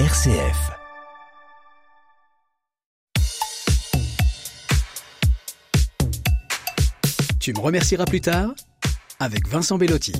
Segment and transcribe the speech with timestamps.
[0.00, 0.72] RCF.
[7.38, 8.54] Tu me remercieras plus tard
[9.20, 10.12] avec Vincent Bellotti.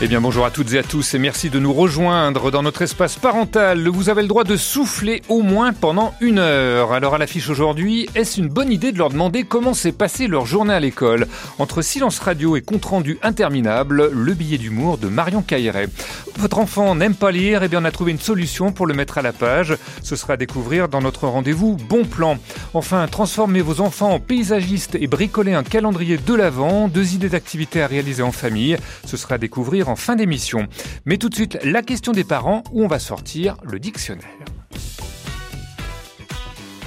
[0.00, 2.82] Eh bien bonjour à toutes et à tous et merci de nous rejoindre dans notre
[2.82, 3.88] espace parental.
[3.88, 6.92] Vous avez le droit de souffler au moins pendant une heure.
[6.92, 10.46] Alors à l'affiche aujourd'hui, est-ce une bonne idée de leur demander comment s'est passé leur
[10.46, 11.26] journée à l'école?
[11.58, 15.88] Entre silence radio et compte rendu interminable, le billet d'humour de Marion Cailleret.
[16.36, 19.18] Votre enfant n'aime pas lire, eh bien on a trouvé une solution pour le mettre
[19.18, 19.76] à la page.
[20.04, 22.38] Ce sera à découvrir dans notre rendez-vous Bon Plan.
[22.72, 27.82] Enfin, transformez vos enfants en paysagistes et bricoler un calendrier de l'Avent, deux idées d'activités
[27.82, 28.76] à réaliser en famille.
[29.04, 30.68] Ce sera à découvrir en fin d'émission.
[31.04, 34.24] Mais tout de suite, la question des parents où on va sortir le dictionnaire.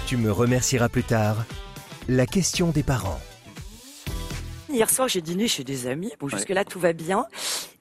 [0.07, 1.45] Tu me remercieras plus tard.
[2.07, 3.19] La question des parents.
[4.71, 6.11] Hier soir, j'ai dîné chez des amis.
[6.19, 7.25] Bon, jusque-là, tout va bien,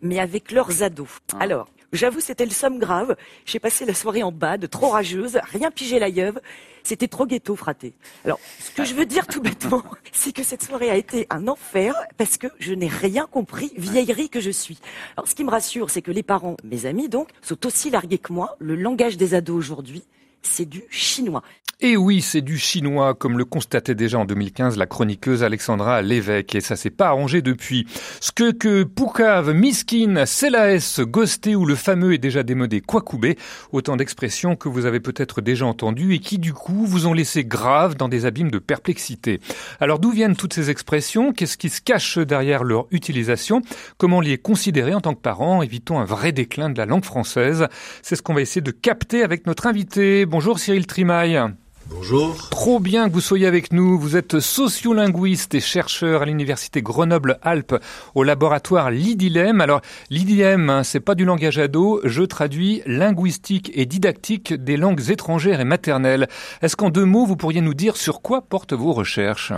[0.03, 1.09] mais avec leurs ados.
[1.39, 3.17] Alors, j'avoue, c'était le somme grave.
[3.47, 6.41] J'ai passé la soirée en bas, de trop rageuse, rien pigé la yeuve.
[6.83, 7.93] C'était trop ghetto, fraté.
[8.25, 11.47] Alors, ce que je veux dire tout bêtement, c'est que cette soirée a été un
[11.49, 14.79] enfer parce que je n'ai rien compris, vieillerie que je suis.
[15.17, 18.19] Alors, ce qui me rassure, c'est que les parents, mes amis donc, sont aussi largués
[18.19, 18.57] que moi.
[18.59, 20.05] Le langage des ados aujourd'hui,
[20.43, 21.43] c'est du chinois.
[21.83, 26.55] Et oui, c'est du chinois, comme le constatait déjà en 2015 la chroniqueuse Alexandra Lévesque,
[26.55, 27.87] et ça s'est pas arrangé depuis.
[28.21, 33.39] Ce que que Poucave, Miskin, Celaes, Ghosté ou le fameux et déjà démodé Kwakubé,
[33.73, 37.47] autant d'expressions que vous avez peut-être déjà entendues et qui du coup vous ont laissé
[37.47, 39.41] grave dans des abîmes de perplexité.
[39.81, 41.33] Alors d'où viennent toutes ces expressions?
[41.33, 43.63] Qu'est-ce qui se cache derrière leur utilisation?
[43.97, 45.63] Comment les considérer en tant que parents?
[45.63, 47.69] Évitons un vrai déclin de la langue française.
[48.03, 50.27] C'est ce qu'on va essayer de capter avec notre invité.
[50.31, 51.43] Bonjour Cyril Trimaille.
[51.89, 52.51] Bonjour.
[52.51, 53.99] Trop bien que vous soyez avec nous.
[53.99, 57.75] Vous êtes sociolinguiste et chercheur à l'université Grenoble-Alpes
[58.15, 59.61] au laboratoire Lidilem.
[59.61, 62.01] Alors, Lidilem, hein, c'est pas du langage ado.
[62.05, 66.29] Je traduis linguistique et didactique des langues étrangères et maternelles.
[66.63, 69.53] Est-ce qu'en deux mots, vous pourriez nous dire sur quoi portent vos recherches?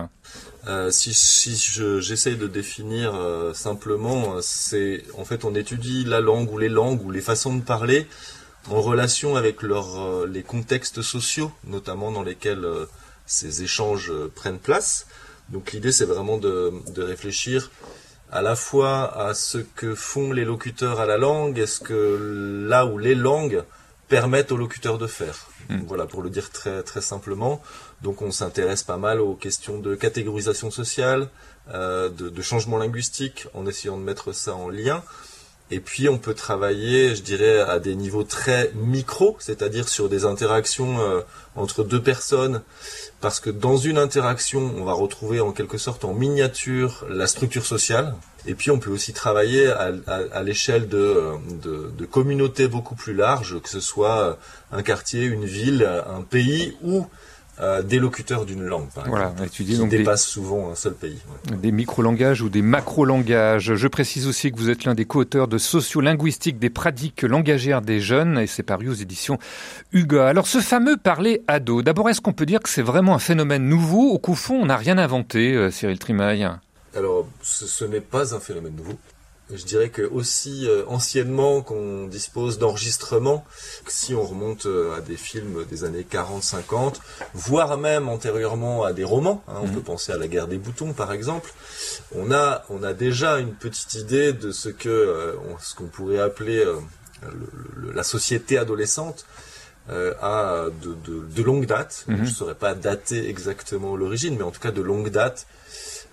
[0.68, 1.54] Euh, si si
[2.00, 7.04] j'essaye de définir euh, simplement, c'est en fait on étudie la langue ou les langues
[7.04, 8.06] ou les façons de parler
[8.70, 12.86] en relation avec leur, euh, les contextes sociaux, notamment dans lesquels euh,
[13.26, 15.06] ces échanges euh, prennent place.
[15.48, 17.70] Donc l'idée, c'est vraiment de, de, réfléchir
[18.30, 22.86] à la fois à ce que font les locuteurs à la langue, est-ce que là
[22.86, 23.62] où les langues
[24.08, 25.48] permettent aux locuteurs de faire.
[25.70, 25.80] Hmm.
[25.86, 27.62] Voilà, pour le dire très très simplement.
[28.02, 31.28] Donc on s'intéresse pas mal aux questions de catégorisation sociale,
[31.72, 35.02] euh, de, de changement linguistique, en essayant de mettre ça en lien.
[35.72, 40.26] Et puis on peut travailler, je dirais, à des niveaux très micro, c'est-à-dire sur des
[40.26, 41.22] interactions euh,
[41.56, 42.60] entre deux personnes,
[43.22, 47.64] parce que dans une interaction, on va retrouver en quelque sorte en miniature la structure
[47.64, 48.14] sociale.
[48.44, 51.30] Et puis on peut aussi travailler à, l'échelle de,
[51.62, 54.36] de, de, communautés beaucoup plus larges, que ce soit
[54.72, 57.06] un quartier, une ville, un pays ou
[57.62, 60.94] euh, des locuteurs d'une langue, par voilà, exemple, étudier qui donc dépasse souvent un seul
[60.94, 61.18] pays.
[61.50, 61.56] Ouais.
[61.56, 63.74] Des micro-langages ou des macro-langages.
[63.74, 68.00] Je précise aussi que vous êtes l'un des co-auteurs de Sociolinguistique des pratiques langagères des
[68.00, 69.38] jeunes, et c'est paru aux éditions
[69.92, 70.26] UGA.
[70.26, 73.68] Alors ce fameux parler ado, d'abord est-ce qu'on peut dire que c'est vraiment un phénomène
[73.68, 74.12] nouveau?
[74.12, 76.48] Ou qu'au fond on n'a rien inventé, euh, Cyril Trimaille
[76.96, 78.98] Alors ce, ce n'est pas un phénomène nouveau
[79.50, 83.44] je dirais que aussi euh, anciennement qu'on dispose d'enregistrements,
[83.86, 86.96] si on remonte euh, à des films des années 40-50,
[87.34, 89.72] voire même antérieurement à des romans, hein, on mmh.
[89.72, 91.52] peut penser à la guerre des boutons par exemple,
[92.14, 96.20] on a, on a déjà une petite idée de ce que euh, ce qu'on pourrait
[96.20, 96.76] appeler euh,
[97.22, 99.26] le, le, la société adolescente
[99.90, 102.04] euh, à de, de, de, longue date.
[102.06, 102.16] Mmh.
[102.16, 105.46] Je ne saurais pas dater exactement l'origine, mais en tout cas de longue date.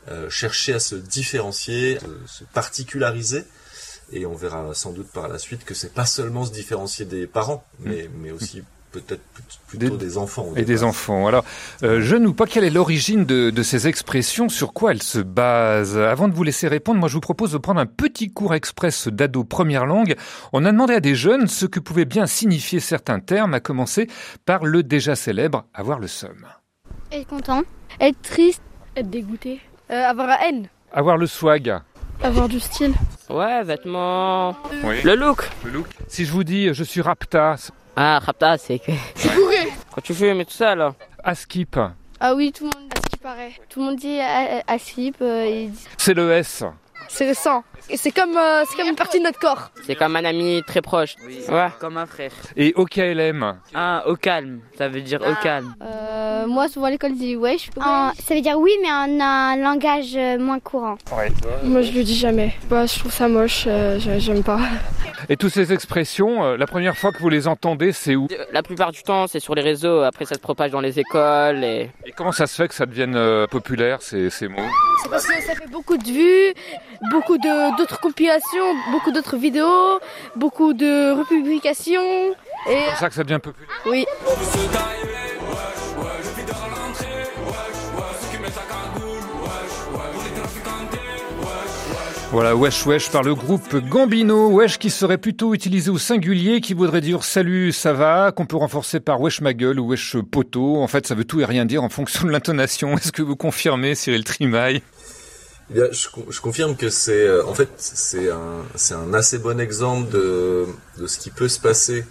[0.09, 3.43] Euh, chercher à se différencier, se particulariser.
[4.11, 7.27] Et on verra sans doute par la suite que c'est pas seulement se différencier des
[7.27, 8.11] parents, mais, mmh.
[8.19, 9.21] mais aussi peut-être
[9.67, 10.51] plutôt des, des enfants.
[10.55, 11.27] Et des enfants.
[11.27, 11.45] Alors,
[11.83, 15.03] euh, je ne sais pas quelle est l'origine de, de, ces expressions, sur quoi elles
[15.03, 15.97] se basent?
[15.97, 19.07] Avant de vous laisser répondre, moi je vous propose de prendre un petit cours express
[19.09, 20.15] d'ado première langue.
[20.53, 24.07] On a demandé à des jeunes ce que pouvaient bien signifier certains termes, à commencer
[24.45, 26.47] par le déjà célèbre avoir le seum.
[27.11, 27.61] Être content,
[27.99, 28.63] être triste,
[28.95, 29.59] être dégoûté,
[29.91, 30.67] euh, avoir la haine.
[30.93, 31.79] Avoir le swag.
[32.21, 32.93] Avoir du style.
[33.29, 34.55] Ouais, vêtements.
[34.83, 35.01] Oui.
[35.03, 35.49] Le look.
[35.63, 35.87] Le look.
[36.07, 37.55] Si je vous dis je suis rapta.
[37.95, 38.91] Ah, rapta, c'est que.
[39.15, 39.71] C'est bourré.
[39.93, 40.93] Quand tu fumes et tout ça, là.
[41.23, 41.77] Askip.
[42.19, 43.51] Ah oui, tout le monde dit ce qui paraît.
[43.69, 44.19] Tout le monde dit
[44.67, 45.17] askip.
[45.21, 45.87] Euh, dit...
[45.97, 46.63] C'est le S.
[47.07, 47.63] C'est le sang.
[47.95, 49.71] C'est comme, euh, c'est comme une partie de notre corps.
[49.85, 51.15] C'est comme un ami très proche.
[51.25, 51.67] Oui, ouais.
[51.79, 52.31] Comme un frère.
[52.55, 53.55] Et au KLM.
[53.73, 54.59] Ah, au calme.
[54.77, 55.73] Ça veut dire au calme.
[55.81, 57.69] Euh, moi, souvent à l'école, je dis wesh.
[57.81, 60.97] En- ça veut dire oui, mais en un langage euh, moins courant.
[61.63, 62.53] Moi, je le dis jamais.
[62.69, 64.59] Bah, je trouve ça moche, euh, je- j'aime pas.
[65.27, 68.27] Et toutes ces expressions, euh, la première fois que vous les entendez, c'est où?
[68.53, 70.01] La plupart du temps, c'est sur les réseaux.
[70.01, 71.63] Après, ça se propage dans les écoles.
[71.63, 71.89] Et...
[72.05, 74.57] Et comment ça se fait que ça devienne euh, populaire, ces, ces mots?
[75.03, 76.53] C'est parce que ça fait beaucoup de vues,
[77.11, 79.99] beaucoup de- d'autres compilations, beaucoup d'autres vidéos,
[80.35, 82.35] beaucoup de republications.
[82.67, 84.05] C'est comme ça que ça devient populaire oui.
[92.31, 96.75] Voilà, wesh wesh par le groupe Gambino, wesh qui serait plutôt utilisé au singulier, qui
[96.75, 100.77] voudrait dire salut, ça va, qu'on peut renforcer par wesh ma gueule ou wesh poteau.
[100.77, 102.95] En fait, ça veut tout et rien dire en fonction de l'intonation.
[102.97, 104.83] Est-ce que vous confirmez, Cyril Trimaille?
[105.73, 110.09] Je, je confirme que c'est, euh, en fait, c'est un, c'est un assez bon exemple
[110.09, 110.65] de,
[110.97, 112.05] de ce qui peut se passer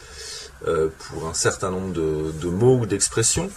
[0.67, 3.51] euh, pour un certain nombre de, de mots ou d'expressions.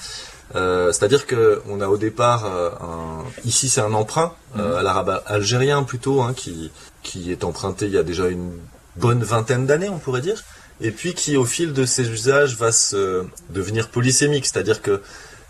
[0.55, 4.83] Euh, C'est-à-dire que on a au départ euh, un, ici c'est un emprunt euh, à
[4.83, 6.71] l'arabe algérien plutôt hein, qui
[7.03, 8.59] qui est emprunté il y a déjà une
[8.97, 10.43] bonne vingtaine d'années on pourrait dire
[10.81, 15.01] et puis qui au fil de ses usages va se devenir polysémique c'est-à-dire que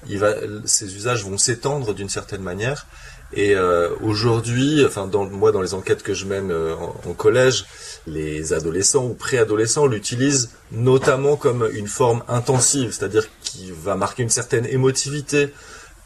[0.07, 2.85] il va ces usages vont s'étendre d'une certaine manière
[3.33, 7.13] et euh, aujourd'hui, enfin dans moi dans les enquêtes que je mène euh, en, en
[7.13, 7.65] collège,
[8.07, 14.29] les adolescents ou préadolescents l'utilisent notamment comme une forme intensive, c'est-à-dire qui va marquer une
[14.29, 15.53] certaine émotivité,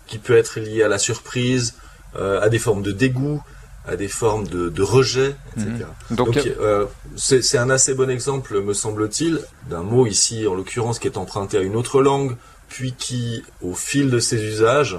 [0.07, 1.75] qui peut être liée à la surprise,
[2.15, 3.41] euh, à des formes de dégoût,
[3.87, 5.85] à des formes de, de rejet, etc.
[6.11, 6.85] Donc, Donc euh,
[7.15, 11.17] c'est c'est un assez bon exemple, me semble-t-il, d'un mot ici en l'occurrence qui est
[11.17, 12.35] emprunté à une autre langue,
[12.67, 14.97] puis qui, au fil de ses usages,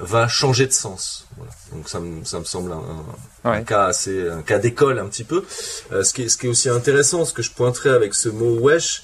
[0.00, 1.26] va changer de sens.
[1.36, 1.52] Voilà.
[1.72, 3.64] Donc ça me, ça me semble un, un- Ouais.
[3.64, 5.44] cas assez, un cas d'école un petit peu.
[5.92, 8.28] Euh, ce, qui est, ce qui est aussi intéressant, ce que je pointerais avec ce
[8.28, 9.02] mot wesh,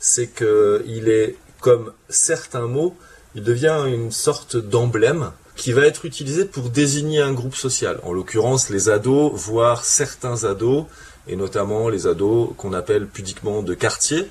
[0.00, 2.94] c'est que il est comme certains mots,
[3.34, 7.98] il devient une sorte d'emblème qui va être utilisé pour désigner un groupe social.
[8.02, 10.84] En l'occurrence, les ados, voire certains ados,
[11.28, 14.28] et notamment les ados qu'on appelle pudiquement de quartier,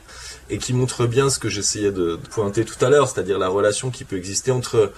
[0.51, 3.47] et qui montrent bien ce que j'essayais de de pointer tout à l'heure, c'est-à-dire la
[3.47, 4.91] relation qui peut exister entre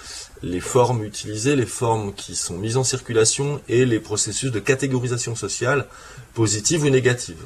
[0.43, 5.35] les formes utilisées, les formes qui sont mises en circulation et les processus de catégorisation
[5.35, 5.87] sociale,
[6.33, 7.37] positive ou négative.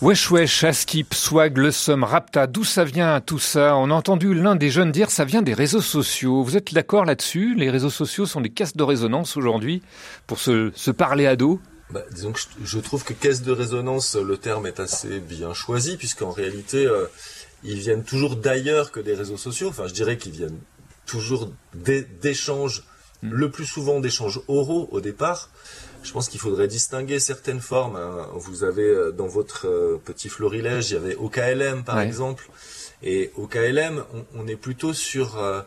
[0.00, 3.76] Wesh wesh, Askip, Swag, Le Somme, Rapta, d'où ça vient tout ça?
[3.76, 6.42] On a entendu l'un des jeunes dire ça vient des réseaux sociaux.
[6.42, 7.54] Vous êtes d'accord là-dessus?
[7.54, 9.82] Les réseaux sociaux sont des caisses de résonance aujourd'hui
[10.26, 11.60] pour se, se parler à dos?
[11.90, 15.52] Bah, disons que je, je trouve que caisse de résonance, le terme est assez bien
[15.52, 17.06] choisi, puisqu'en réalité, euh,
[17.64, 19.68] ils viennent toujours d'ailleurs que des réseaux sociaux.
[19.68, 20.60] Enfin, je dirais qu'ils viennent
[21.10, 22.84] toujours d'é- d'échanges,
[23.22, 25.50] le plus souvent d'échanges oraux au départ.
[26.02, 27.96] Je pense qu'il faudrait distinguer certaines formes.
[27.96, 28.26] hein.
[28.34, 32.06] Vous avez euh, dans votre euh, petit florilège, il y avait OKLM par Ouais.
[32.06, 32.48] exemple.
[33.02, 35.62] Et au KLM, on, on est plutôt sur euh,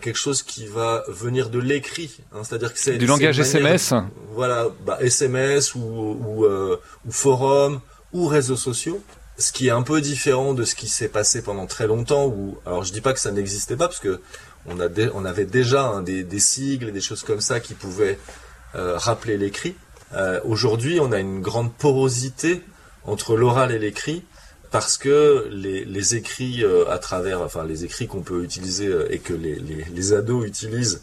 [0.00, 3.92] quelque chose qui va venir de l'écrit, hein, c'est-à-dire que c'est Du langage manière- SMS
[4.32, 7.80] voilà, bah, SMS ou, ou, euh, ou forum
[8.14, 9.02] ou réseaux sociaux.
[9.40, 12.26] Ce qui est un peu différent de ce qui s'est passé pendant très longtemps.
[12.26, 14.20] Où, alors je dis pas que ça n'existait pas parce que
[14.70, 18.18] on, avait déjà hein, des, sigles et des choses comme ça qui pouvaient
[18.74, 19.74] euh, rappeler l'écrit.
[20.14, 22.62] Euh, Aujourd'hui, on a une grande porosité
[23.04, 24.24] entre l'oral et l'écrit
[24.70, 30.12] parce que les, écrits euh, à travers, les écrits qu'on peut utiliser et que les
[30.12, 31.02] ados utilisent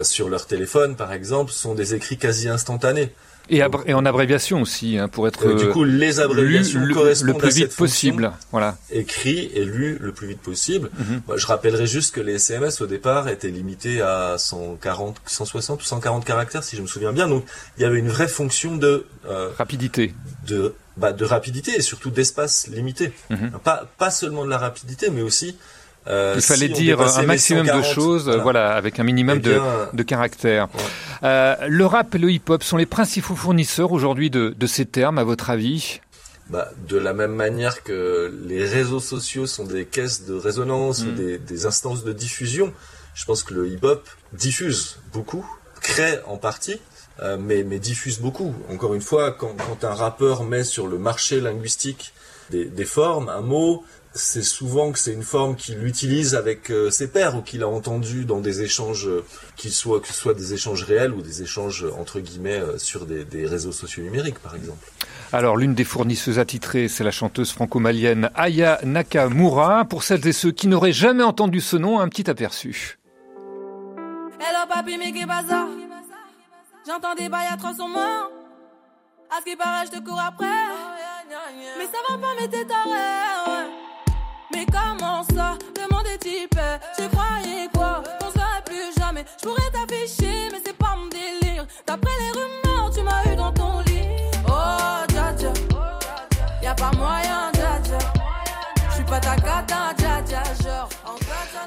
[0.00, 3.12] sur leur téléphone, par exemple, sont des écrits quasi instantanés.
[3.50, 7.28] Et, en abréviation aussi, hein, pour être Euh, du coup, les lu abréviations le, correspondent
[7.28, 8.32] le plus à cette vite possible.
[8.50, 8.76] Voilà.
[8.90, 10.90] écrit et lu le plus vite possible.
[10.98, 11.36] Mhm.
[11.36, 16.24] Je rappellerai juste que les SMS au départ étaient limités à 140, 160 ou 140
[16.24, 17.28] caractères, si je me souviens bien.
[17.28, 17.44] Donc,
[17.76, 20.14] il y avait une vraie fonction de euh, Rapidité.
[20.46, 23.12] de bah, de rapidité et surtout d'espace limité.
[23.30, 23.52] Mhm.
[23.64, 25.56] Pas pas seulement de la rapidité, mais aussi
[26.06, 29.48] euh, Il fallait si dire un maximum de 140, choses, voilà, avec un minimum eh
[29.48, 29.60] de,
[29.92, 30.68] de caractères.
[30.74, 30.80] Ouais.
[31.24, 35.18] Euh, le rap et le hip-hop sont les principaux fournisseurs aujourd'hui de, de ces termes,
[35.18, 36.00] à votre avis?
[36.50, 41.06] Bah, de la même manière que les réseaux sociaux sont des caisses de résonance ou
[41.06, 41.14] Mm.
[41.14, 42.72] des, des instances de diffusion,
[43.14, 45.46] je pense que le hip-hop diffuse beaucoup,
[45.80, 46.80] crée en partie,
[47.22, 48.52] euh, mais, mais diffuse beaucoup.
[48.70, 52.12] Encore une fois, quand, quand un rappeur met sur le marché linguistique
[52.50, 53.84] des, des formes, un mot,
[54.14, 57.68] c'est souvent que c'est une forme qu'il utilise avec euh, ses pairs ou qu'il a
[57.68, 59.24] entendu dans des échanges, euh,
[59.56, 63.06] qu'ils soient, que ce soit des échanges réels ou des échanges entre guillemets euh, sur
[63.06, 64.86] des, des réseaux sociaux numériques, par exemple.
[65.32, 69.84] Alors, l'une des fournisseuses attitrées, c'est la chanteuse franco-malienne Aya Nakamura.
[69.84, 72.98] Pour celles et ceux qui n'auraient jamais entendu ce nom, un petit aperçu.
[74.38, 75.66] Hello papi, mais qu'est bazar
[76.86, 78.30] J'entends des bails atroces sur moi.
[79.30, 80.46] À ce qui paraît, je te cours après.
[81.78, 83.68] Mais ça va pas, mais t'es taré,
[84.52, 86.58] Mais comment ça Demandez type,
[86.96, 88.02] tu croyais quoi?
[88.22, 89.24] On serait plus jamais.
[89.40, 90.60] Je pourrais t'afficher, mais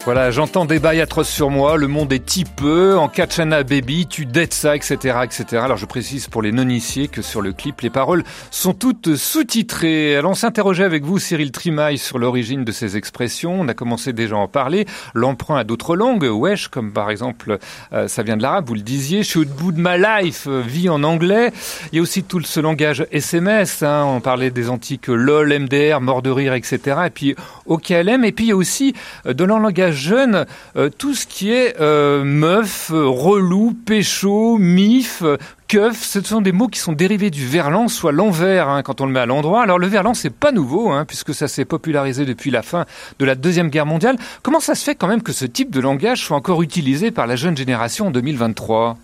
[0.07, 4.25] Voilà, j'entends des bails atroces sur moi, le monde est peu, en Katchana Baby, tu
[4.25, 5.45] dettes ça, etc., etc.
[5.63, 10.15] Alors je précise pour les non-initiés que sur le clip, les paroles sont toutes sous-titrées.
[10.15, 13.59] Alors on s'interrogeait avec vous, Cyril Trimaille, sur l'origine de ces expressions.
[13.59, 14.85] On a commencé déjà à en parler.
[15.13, 17.57] L'emprunt à d'autres langues, wesh, comme par exemple,
[17.91, 19.23] euh, ça vient de l'arabe, vous le disiez.
[19.23, 21.51] Should bout de my life, euh, vie en anglais.
[21.91, 24.05] Il y a aussi tout ce langage SMS, hein.
[24.05, 26.97] on parlait des antiques LOL, MDR, mort de rire, etc.
[27.07, 27.35] Et puis
[27.65, 28.23] OKLM.
[28.23, 28.93] Et puis il y a aussi,
[29.25, 30.45] euh, leur langage jeune,
[30.77, 35.23] euh, tout ce qui est euh, meuf, relou, pécho, mif,
[35.67, 36.01] keuf.
[36.01, 39.11] Ce sont des mots qui sont dérivés du verlan, soit l'envers hein, quand on le
[39.11, 39.61] met à l'endroit.
[39.61, 42.85] Alors le verlan, c'est pas nouveau, hein, puisque ça s'est popularisé depuis la fin
[43.19, 44.17] de la deuxième guerre mondiale.
[44.43, 47.27] Comment ça se fait quand même que ce type de langage soit encore utilisé par
[47.27, 48.97] la jeune génération en 2023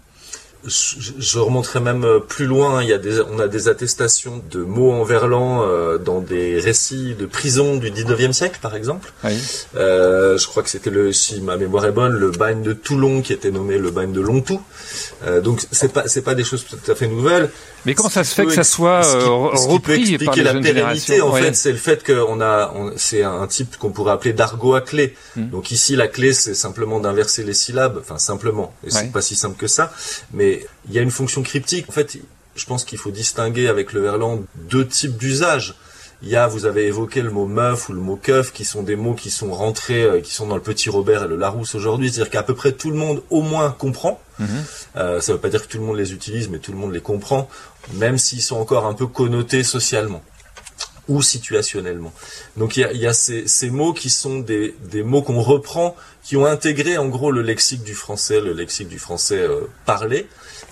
[0.66, 2.82] Je, je remonterai même euh, plus loin.
[2.82, 6.60] Il y a des, on a des attestations de mots en verlan euh, dans des
[6.60, 9.12] récits de prison du 19e siècle, par exemple.
[9.24, 9.38] Oui.
[9.76, 13.22] Euh, je crois que c'était le, si ma mémoire est bonne, le bagne de Toulon
[13.22, 14.62] qui était nommé le bagne de Longtou.
[15.26, 17.50] Euh, donc c'est pas, c'est pas des choses tout à fait nouvelles.
[17.86, 20.18] Mais comment ça se fait que ça soit ce qui- euh, ce qui peut repris
[20.26, 21.42] par les la pérennité, en Ouais.
[21.42, 24.80] fait, c'est le fait qu'on a, on- c'est un type qu'on pourrait appeler d'argot à
[24.82, 25.16] clé.
[25.36, 25.50] Hmm.
[25.50, 29.00] Donc ici, la clé, c'est simplement d'inverser les syllabes, enfin simplement, et Ouais.
[29.02, 29.92] c'est pas si simple que ça,
[30.34, 30.53] mais
[30.88, 31.90] il y a une fonction cryptique.
[31.90, 32.18] En fait,
[32.56, 35.76] je pense qu'il faut distinguer avec le verlan deux types d'usages.
[36.22, 38.82] Il y a, vous avez évoqué le mot meuf ou le mot keuf, qui sont
[38.82, 41.76] des mots qui sont rentrés, euh, qui sont dans le Petit Robert et le Larousse
[41.76, 42.10] aujourd'hui.
[42.10, 44.22] C'est-à-dire qu'à peu près tout le monde, au moins, comprend.
[44.40, 44.48] Mhm.
[44.96, 46.94] Euh, ça veut pas dire que tout le monde les utilise, mais tout le monde
[46.94, 47.50] les comprend,
[47.96, 50.24] même s'ils sont encore un peu connotés socialement
[51.08, 52.14] ou situationnellement.
[52.58, 55.42] Donc il y a, y a ces, ces mots qui sont des, des mots qu'on
[55.42, 59.62] reprend, qui ont intégré en gros le lexique du français, le lexique du français euh,
[59.86, 60.28] parlé.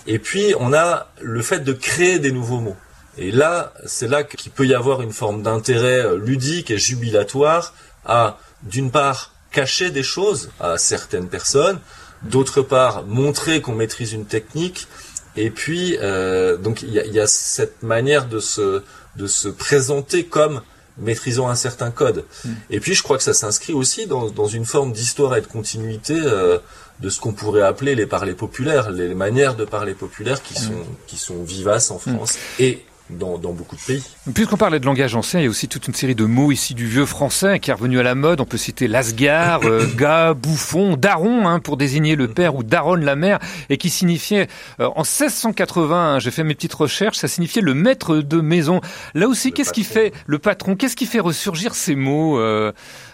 [0.06, 2.76] Et puis on a le fait de créer des nouveaux mots.
[3.18, 7.74] Et là, c'est là qu'il peut y avoir une forme d'intérêt euh, ludique et jubilatoire
[8.06, 11.78] à, d'une part, cacher des choses à certaines personnes,
[12.22, 14.88] d'autre part, montrer qu'on maîtrise une technique,
[15.36, 18.82] et puis, euh, donc, il y a, il y a cette manière de se,
[19.16, 20.62] de se présenter comme
[20.98, 22.24] maîtrisant un certain code.
[22.70, 25.46] Et puis, je crois que ça s'inscrit aussi dans, dans une forme d'histoire et de
[25.46, 26.58] continuité euh,
[27.00, 30.84] de ce qu'on pourrait appeler les parlers populaires, les manières de parler populaires qui sont,
[31.06, 32.84] qui sont vivaces en France et
[33.18, 34.02] dans, dans beaucoup de pays.
[34.34, 36.74] Puisqu'on parlait de langage ancien, il y a aussi toute une série de mots ici
[36.74, 38.40] du vieux français qui est revenu à la mode.
[38.40, 43.04] On peut citer lasgar, euh, gars, bouffon, daron hein, pour désigner le père ou daronne
[43.04, 43.38] la mère
[43.68, 44.48] et qui signifiait
[44.80, 48.80] euh, en 1680, hein, j'ai fait mes petites recherches, ça signifiait le maître de maison.
[49.14, 50.76] Là aussi, qu'est-ce qui fait le patron?
[50.76, 52.72] Qu'est-ce qui fait ressurgir ces mots, euh,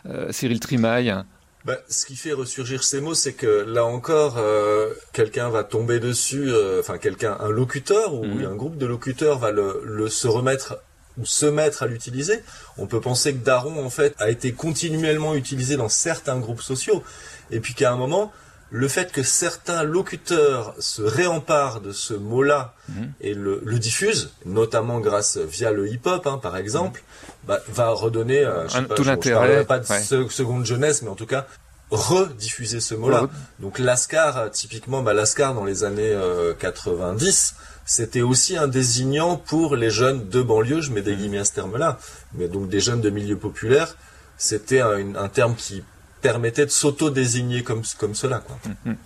[0.08, 1.14] euh, Cyril Trimaille?
[1.68, 6.00] Bah, ce qui fait ressurgir ces mots, c'est que là encore, euh, quelqu'un va tomber
[6.00, 8.46] dessus, euh, enfin quelqu'un, un locuteur ou Mhm.
[8.46, 10.78] un groupe de locuteurs va le, le se remettre
[11.18, 12.42] ou se mettre à l'utiliser.
[12.78, 17.02] On peut penser que daron en fait a été continuellement utilisé dans certains groupes sociaux,
[17.50, 18.32] et puis qu'à un moment,
[18.70, 23.12] le fait que certains locuteurs se réemparent de ce mot-là Mhm.
[23.20, 27.02] et le, le diffusent, notamment grâce via le hip-hop, hein, par exemple,
[27.46, 30.28] bah, va redonner euh, je sais Un- pas, tout l'intérêt, pas de ouais.
[30.30, 31.46] seconde jeunesse, mais en tout cas
[31.90, 33.22] rediffuser ce mot-là.
[33.24, 33.28] Re-
[33.60, 37.54] Donc Lascar, euh, typiquement, bah, Lascar dans les années euh, 90,
[37.86, 41.52] c'était aussi un désignant pour les jeunes de banlieue, je mets des guillemets à ce
[41.52, 41.98] terme-là,
[42.34, 43.96] mais donc des jeunes de milieu populaire,
[44.36, 45.82] c'était un terme qui
[46.20, 48.38] permettait de s'auto-désigner comme, comme cela.
[48.40, 48.58] Quoi.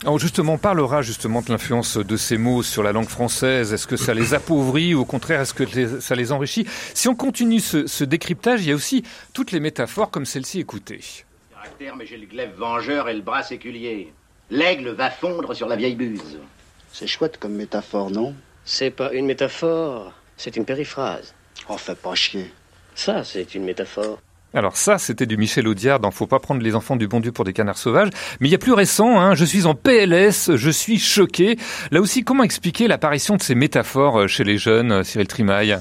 [0.03, 3.73] Alors justement, on parlera justement de l'influence de ces mots sur la langue française.
[3.73, 6.67] Est-ce que ça les appauvrit ou au contraire, est-ce que les- ça les enrichit?
[6.95, 10.61] Si on continue ce, ce décryptage, il y a aussi toutes les métaphores comme celle-ci.
[10.61, 11.01] Écoutez.
[11.53, 14.13] Caractère, mais j'ai le glaive vengeur et le bras séculier.
[14.51, 16.39] L'aigle va fondre sur la vieille buse.
[16.93, 18.35] C'est chouette comme métaphore, non?
[18.65, 21.35] C'est pas une métaphore, c'est une périphrase.
[21.69, 22.53] Oh, fais pas chier.
[22.95, 24.21] Ça, c'est une métaphore.
[24.55, 27.33] Alors ça, c'était du Michel Audiard dans Faut pas prendre les enfants du bon Dieu
[27.33, 28.11] pour des canards sauvages.
[28.39, 31.59] Mais il y a plus récent, hein, je suis en PLS, je suis choqué.
[31.91, 35.79] Là aussi, comment expliquer l'apparition de ces métaphores euh, chez les jeunes, euh, Cyril Trimaille?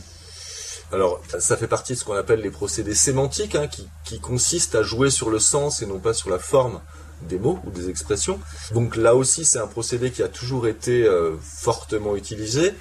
[0.94, 3.68] Alors, ça fait partie de ce qu'on appelle les procédés sémantiques, hein,
[4.04, 6.82] qui, consistent à jouer sur le sens et non pas sur la forme
[7.24, 8.40] des mots ou des expressions.
[8.74, 12.74] Donc là aussi, c'est un procédé qui a toujours été euh, fortement utilisé.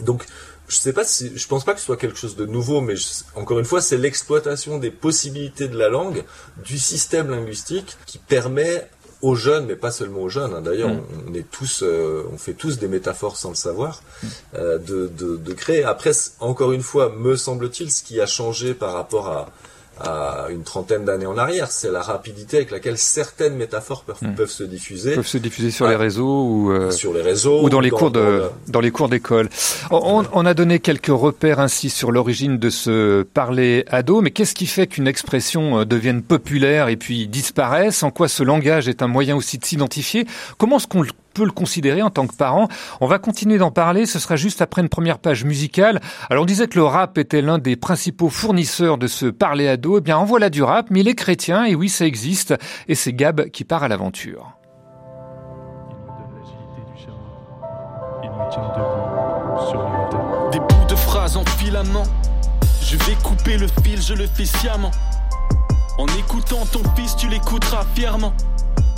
[0.00, 0.24] Donc,
[0.68, 2.96] je sais pas si, je pense pas que ce soit quelque chose de nouveau, mais
[2.96, 6.24] je- encore une fois, c'est l'exploitation des possibilités de la langue,
[6.64, 8.88] du système linguistique, qui permet
[9.22, 10.52] aux jeunes, mais pas seulement aux jeunes.
[10.54, 11.02] hein, D'ailleurs, Mm.
[11.28, 14.02] on, on est tous, euh, on fait tous des métaphores sans le savoir,
[14.54, 15.84] euh, de, de, de créer.
[15.84, 19.48] Après, encore une fois, me semble-t-il, ce qui a changé par rapport à
[20.00, 21.70] à une trentaine d'années en arrière.
[21.70, 24.34] C'est la rapidité avec laquelle certaines métaphores peuvent, Hmm.
[24.34, 25.14] peuvent se diffuser.
[25.14, 25.90] peuvent se diffuser sur Ah.
[25.90, 28.26] les réseaux ou euh, Sur les réseaux ou dans ou les dans- cours de dans
[28.28, 29.48] le- dans les cours d'école.
[29.90, 34.54] On, on a donné quelques repères ainsi sur l'origine de ce parler ado, mais qu'est-ce
[34.54, 38.02] qui fait qu'une expression euh, devienne populaire et puis disparaisse?
[38.02, 40.26] En quoi ce langage est un moyen aussi de s'identifier?
[40.58, 42.68] Comment est-ce qu'on le- peut le considérer en tant que parent
[43.02, 46.00] On va continuer d'en parler, ce sera juste après une première page musicale.
[46.30, 49.98] Alors on disait que le rap était l'un des principaux fournisseurs de ce parler ado,
[49.98, 52.54] eh bien en voilà du rap, mais il est chrétien et oui ça existe,
[52.88, 54.56] et c'est Gab qui part à l'aventure.
[60.52, 62.04] Des bouts de phrases en filament.
[62.80, 64.90] Je vais couper le fil, je le fais sciemment.
[65.98, 68.34] En écoutant ton fils, tu l'écouteras fièrement.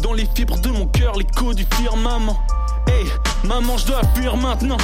[0.02, 2.36] Dans les fibres de mon cœur, l'écho du firmament.
[2.88, 3.06] Hey,
[3.44, 4.78] maman, je dois fuir maintenant.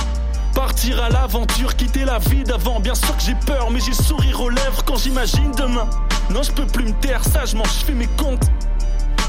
[0.54, 2.78] Partir à l'aventure, quitter la vie d'avant.
[2.78, 5.88] Bien sûr que j'ai peur, mais j'ai sourire aux lèvres quand j'imagine demain.
[6.30, 8.48] Non, je peux plus me taire, sagement, je fais mes comptes.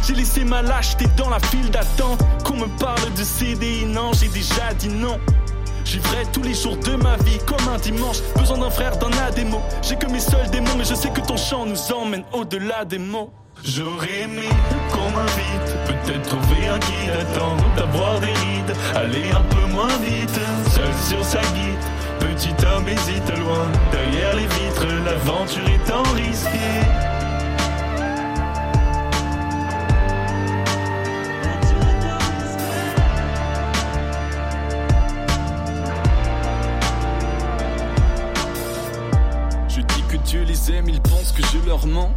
[0.07, 2.21] J'ai laissé ma lâcheté dans la file d'attente.
[2.43, 5.19] Qu'on me parle de CDI, non, j'ai déjà dit non.
[5.85, 5.99] J'y
[6.33, 8.17] tous les jours de ma vie comme un dimanche.
[8.37, 9.61] Besoin d'un frère, d'un adémo.
[9.81, 12.97] J'ai que mes seuls démons, mais je sais que ton chant nous emmène au-delà des
[12.97, 13.31] mots.
[13.63, 14.49] J'aurais aimé
[14.91, 20.39] qu'on m'invite, peut-être trouver un guide, attendre d'avoir des rides, aller un peu moins vite,
[20.71, 21.85] seul sur sa guide.
[22.19, 26.81] Petit homme hésite loin, derrière les vitres, l'aventure étant risquée.
[40.55, 42.11] Les aime, ils pensent que je leur mens.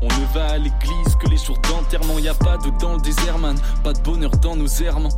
[0.00, 2.18] On ne va à l'église que les jours d'enterrement.
[2.18, 3.36] Y a pas d'eau dans le désert.
[3.82, 5.12] Pas de bonheur dans nos errements.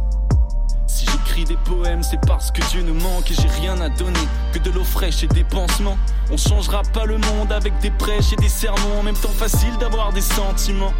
[0.86, 4.26] Si j'écris des poèmes, c'est parce que Dieu nous manque et j'ai rien à donner
[4.52, 5.96] que de l'eau fraîche et des pansements.
[6.32, 8.98] On changera pas le monde avec des prêches et des sermons.
[8.98, 10.92] En même temps, facile d'avoir des sentiments.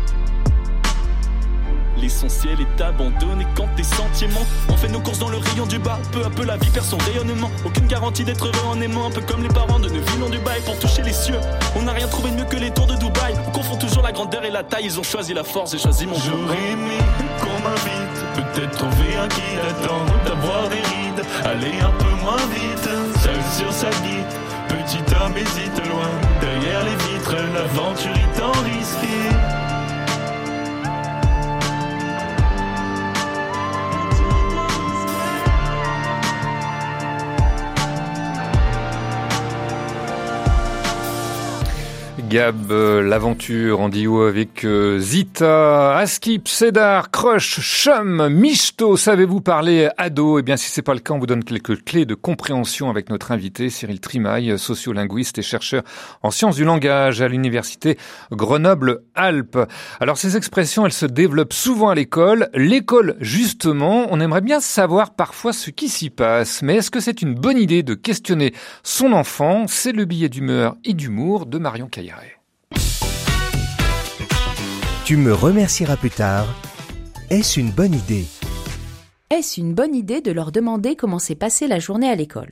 [2.01, 4.47] L'essentiel est abandonné quand tes sentiments.
[4.71, 5.99] On fait nos courses dans le rayon du bas.
[6.13, 7.51] Peu à peu, la vie perd son rayonnement.
[7.65, 9.09] Aucune garantie d'être heureux en aimant.
[9.09, 11.41] Un peu comme les parents de Neuville en Dubaï pour toucher les cieux.
[11.77, 13.35] On n'a rien trouvé de mieux que les tours de Dubaï.
[13.47, 14.87] On confond toujours la grandeur et la taille.
[14.87, 16.99] Ils ont choisi la force, j'ai choisi mon J'aurais aimé
[17.41, 18.01] qu'on m'invite.
[18.35, 21.25] Peut-être trouver un guide, attendre d'avoir des rides.
[21.45, 22.89] Aller un peu moins vite,
[23.23, 24.25] seul sur sa guide.
[24.69, 26.09] Petit homme hésite loin,
[26.41, 27.37] derrière les vitres.
[27.55, 29.50] L'aventure étant risquée.
[42.31, 48.97] Gab, euh, l'aventure en duo avec euh, Zita, Askip, Cédar, Crush, Chum, Michto.
[48.97, 50.39] Savez-vous parler ado?
[50.39, 53.11] Eh bien, si c'est pas le cas, on vous donne quelques clés de compréhension avec
[53.11, 55.83] notre invité Cyril Trimaille, sociolinguiste et chercheur
[56.23, 57.99] en sciences du langage à l'université
[58.31, 59.59] Grenoble-Alpes.
[59.99, 62.49] Alors, ces expressions, elles se développent souvent à l'école.
[62.55, 66.63] L'école, justement, on aimerait bien savoir parfois ce qui s'y passe.
[66.63, 69.65] Mais est-ce que c'est une bonne idée de questionner son enfant?
[69.67, 72.20] C'est le billet d'humeur et d'humour de Marion Cailleret.
[75.05, 76.47] Tu me remercieras plus tard.
[77.31, 78.27] Est-ce une bonne idée?
[79.31, 82.51] Est-ce une bonne idée de leur demander comment s'est passée la journée à l'école?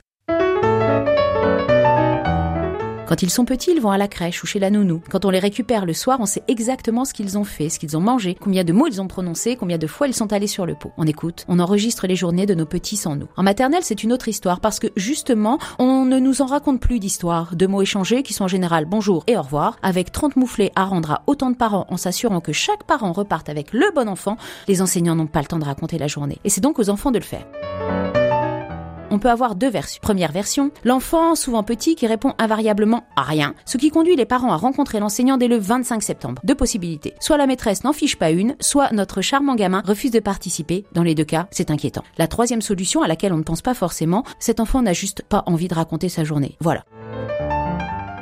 [3.09, 5.01] Quand ils sont petits, ils vont à la crèche ou chez la nounou.
[5.09, 7.97] Quand on les récupère le soir, on sait exactement ce qu'ils ont fait, ce qu'ils
[7.97, 10.67] ont mangé, combien de mots ils ont prononcés, combien de fois ils sont allés sur
[10.67, 10.91] le pot.
[10.95, 13.25] On écoute, on enregistre les journées de nos petits sans nous.
[13.35, 16.99] En maternelle, c'est une autre histoire parce que justement, on ne nous en raconte plus
[16.99, 20.71] d'histoires, de mots échangés qui sont en général bonjour et au revoir, avec 30 mouflets
[20.75, 24.07] à rendre à autant de parents en s'assurant que chaque parent reparte avec le bon
[24.07, 24.37] enfant.
[24.67, 26.37] Les enseignants n'ont pas le temps de raconter la journée.
[26.43, 27.47] Et c'est donc aux enfants de le faire.
[29.19, 29.99] On peut avoir deux versions.
[30.01, 34.53] Première version, l'enfant, souvent petit, qui répond invariablement à rien, ce qui conduit les parents
[34.53, 36.41] à rencontrer l'enseignant dès le 25 septembre.
[36.45, 37.15] Deux possibilités.
[37.19, 40.85] Soit la maîtresse n'en fiche pas une, soit notre charmant gamin refuse de participer.
[40.93, 42.05] Dans les deux cas, c'est inquiétant.
[42.17, 45.43] La troisième solution, à laquelle on ne pense pas forcément, cet enfant n'a juste pas
[45.47, 46.55] envie de raconter sa journée.
[46.61, 46.85] Voilà.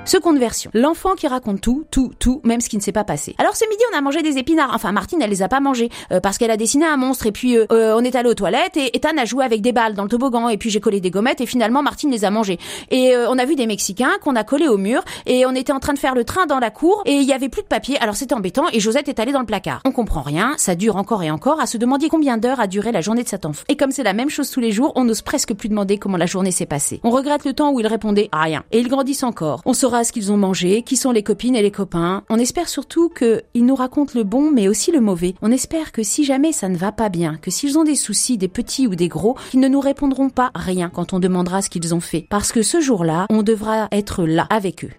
[0.07, 0.71] Seconde version.
[0.73, 3.35] L'enfant qui raconte tout, tout, tout, même ce qui ne s'est pas passé.
[3.39, 4.71] Alors ce midi, on a mangé des épinards.
[4.73, 7.25] Enfin, Martine, elle les a pas mangés euh, parce qu'elle a dessiné un monstre.
[7.25, 9.73] Et puis, euh, euh, on est allé aux toilettes et Ethan a joué avec des
[9.73, 10.47] balles dans le toboggan.
[10.47, 12.57] Et puis, j'ai collé des gommettes et finalement, Martine les a mangées.
[12.89, 15.73] Et euh, on a vu des Mexicains qu'on a collés au mur et on était
[15.73, 17.67] en train de faire le train dans la cour et il y avait plus de
[17.67, 17.97] papier.
[17.99, 19.81] Alors c'était embêtant et Josette est allée dans le placard.
[19.83, 20.53] On comprend rien.
[20.55, 23.29] Ça dure encore et encore à se demander combien d'heures a duré la journée de
[23.29, 23.65] cet enfant.
[23.67, 26.15] Et comme c'est la même chose tous les jours, on n'ose presque plus demander comment
[26.15, 27.01] la journée s'est passée.
[27.03, 28.63] On regrette le temps où ils répondaient à rien.
[28.71, 29.61] Et ils grandissent encore.
[29.65, 32.23] On ce qu'ils ont mangé, qui sont les copines et les copains.
[32.29, 35.35] On espère surtout qu'ils nous racontent le bon mais aussi le mauvais.
[35.41, 38.37] On espère que si jamais ça ne va pas bien, que s'ils ont des soucis,
[38.37, 41.69] des petits ou des gros, qu'ils ne nous répondront pas rien quand on demandera ce
[41.69, 42.25] qu'ils ont fait.
[42.29, 44.91] Parce que ce jour-là, on devra être là avec eux.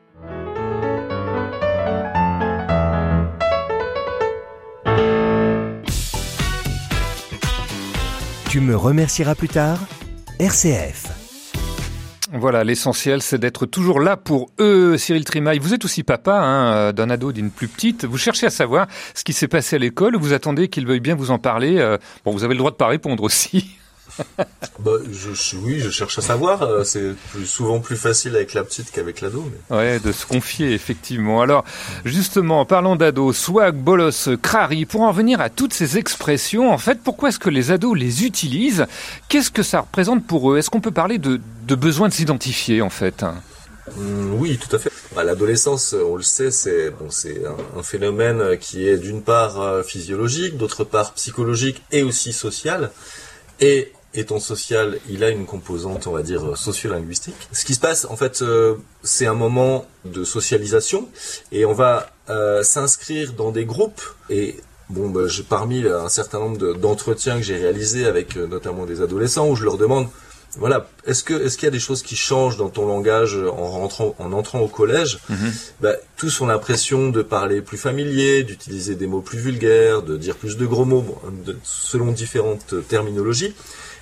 [8.50, 9.78] Tu me remercieras plus tard
[10.38, 11.17] RCF
[12.32, 14.98] voilà, l'essentiel, c'est d'être toujours là pour eux.
[14.98, 18.04] Cyril Trimaille, vous êtes aussi papa hein, d'un ado, d'une plus petite.
[18.04, 20.14] Vous cherchez à savoir ce qui s'est passé à l'école.
[20.16, 21.78] Vous attendez qu'il veuille bien vous en parler.
[21.78, 23.70] Euh, bon, vous avez le droit de pas répondre aussi.
[24.78, 26.62] bah, je, oui, je cherche à savoir.
[26.62, 29.44] Euh, c'est souvent plus facile avec la petite qu'avec l'ado.
[29.70, 29.76] Mais...
[29.76, 31.40] Ouais, de se confier, effectivement.
[31.40, 31.64] Alors,
[32.04, 37.00] justement, parlant d'ado, swag, bolos, crari, pour en venir à toutes ces expressions, en fait,
[37.02, 38.86] pourquoi est-ce que les ados les utilisent?
[39.28, 40.58] Qu'est-ce que ça représente pour eux?
[40.58, 43.24] Est-ce qu'on peut parler de, de besoin de s'identifier, en fait?
[43.96, 44.90] Mmh, oui, tout à fait.
[45.14, 49.60] Bah, L'adolescence, on le sait, c'est bon, c'est un, un, phénomène qui est d'une part
[49.60, 52.90] euh, physiologique, d'autre part psychologique et aussi social.
[53.60, 57.36] Et étant social, il a une composante, on va dire, sociolinguistique.
[57.52, 61.08] Ce qui se passe, en fait, euh, c'est un moment de socialisation
[61.52, 64.56] et on va euh, s'inscrire dans des groupes et
[64.90, 69.48] bon, bah, parmi un certain nombre d'entretiens que j'ai réalisés avec euh, notamment des adolescents
[69.48, 70.08] où je leur demande
[70.56, 73.66] voilà, est-ce que est-ce qu'il y a des choses qui changent dans ton langage en
[73.70, 75.18] rentrant en entrant au collège?
[75.82, 80.36] Bah, Tous ont l'impression de parler plus familier, d'utiliser des mots plus vulgaires, de dire
[80.36, 83.54] plus de gros mots, bon, de- selon différentes terminologies.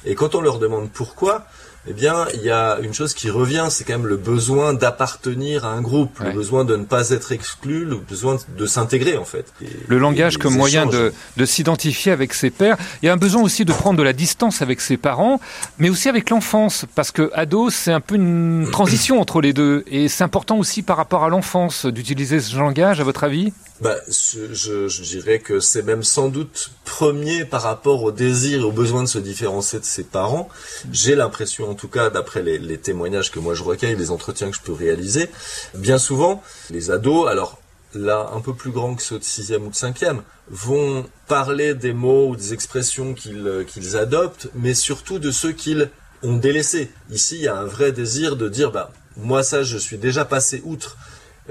[0.04, 1.46] Et quand on leur demande pourquoi,
[1.88, 5.64] eh bien, il y a une chose qui revient, c'est quand même le besoin d'appartenir
[5.64, 9.24] à un groupe, le besoin de ne pas être exclu, le besoin de s'intégrer en
[9.24, 9.52] fait.
[9.62, 12.76] Et- Le langage comme moyen de, de s'identifier avec ses pairs.
[13.02, 15.40] Il y a un besoin aussi de prendre de la distance avec ses parents,
[15.78, 19.84] mais aussi avec l'enfance, parce que ado, c'est un peu une transition entre les deux,
[19.86, 23.52] et c'est important aussi par rapport à l'enfance d'utiliser ce langage, à votre avis?
[23.80, 28.64] Bah, je, je, dirais que c'est même sans doute premier par rapport au désir et
[28.64, 30.48] au besoin de se différencier de ses parents.
[30.92, 34.50] J'ai l'impression, en tout cas, d'après les, les témoignages que moi je recueille, les entretiens
[34.50, 35.28] que je peux réaliser,
[35.74, 37.60] bien souvent, les ados, alors
[37.94, 41.92] là, un peu plus grands que ceux de sixième ou de cinquième, vont parler des
[41.92, 45.90] mots ou des expressions qu'ils euh, qu'ils adoptent, mais surtout de ceux qu'ils
[46.22, 46.90] ont délaissés.
[47.10, 50.24] Ici, il y a un vrai désir de dire, bah, moi ça, je suis déjà
[50.24, 50.96] passé outre.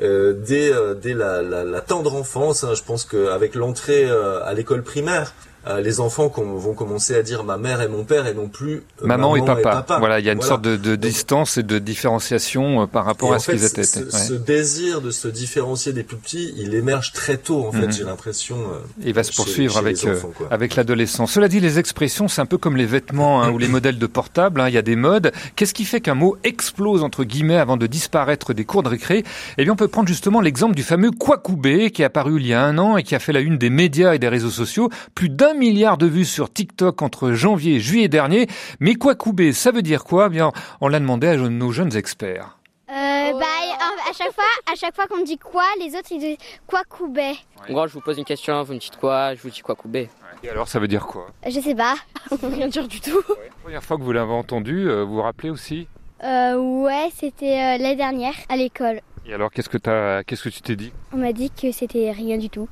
[0.01, 0.93] Euh, dès, euh,
[1.63, 5.33] la tendre enfance, hein, je pense qu'avec l'entrée euh, à l'école primaire,
[5.67, 8.83] euh, les enfants vont commencer à dire ma mère et mon père et non plus
[9.01, 9.97] euh, Maman, et, papa.
[9.99, 13.33] Voilà, il y a une sorte de, de distance et de différenciation euh, par rapport
[13.33, 13.83] Et à ce qu'ils étaient.
[13.83, 14.05] ce, Ouais.
[14.11, 17.87] ce désir de se différencier des plus petits, il émerge très tôt en fait.
[17.87, 17.91] Mhm.
[17.91, 18.55] J'ai l'impression.
[18.57, 21.25] euh, Il va se chez- poursuivre chez avec euh, enfants, avec l'adolescent.
[21.27, 24.07] Cela dit, les expressions, c'est un peu comme les vêtements hein, ou les modèles de
[24.07, 24.61] portable.
[24.61, 25.31] hein, Il y a des modes.
[25.55, 29.23] Qu'est-ce qui fait qu'un mot explose entre guillemets avant de disparaître des cours de récré?
[29.57, 32.53] Eh bien, on peut prendre justement l'exemple du fameux Kwakubé qui est apparu il y
[32.53, 34.89] a un an et qui a fait la une des médias et des réseaux sociaux.
[35.15, 38.47] Plus d'un milliard de vues sur TikTok entre janvier et juillet dernier.
[38.79, 40.27] Mais Kwakubé, ça veut dire quoi?
[40.27, 42.57] Eh Bien, on l'a demandé à nos jeunes experts.
[42.89, 43.45] Euh, bah,
[44.09, 46.37] à chaque fois, à chaque fois qu'on me dit quoi, les autres ils disent
[46.67, 47.33] quoi coubet.
[47.67, 49.75] En gros, je vous pose une question, vous me dites quoi, je vous dis quoi
[49.75, 50.09] couper.
[50.43, 51.27] Et alors, ça veut dire quoi?
[51.47, 51.95] Je sais pas.
[52.43, 53.21] Rien dire du tout.
[53.63, 55.87] Première fois que vous l'avez entendu, euh, vous vous rappelez aussi?
[56.23, 59.01] Euh, ouais, c'était euh, l'année dernière à l'école.
[59.27, 60.91] Et alors, qu'est-ce que t'as, qu'est-ce que tu t'es dit?
[61.11, 62.69] On m'a dit que c'était rien du tout.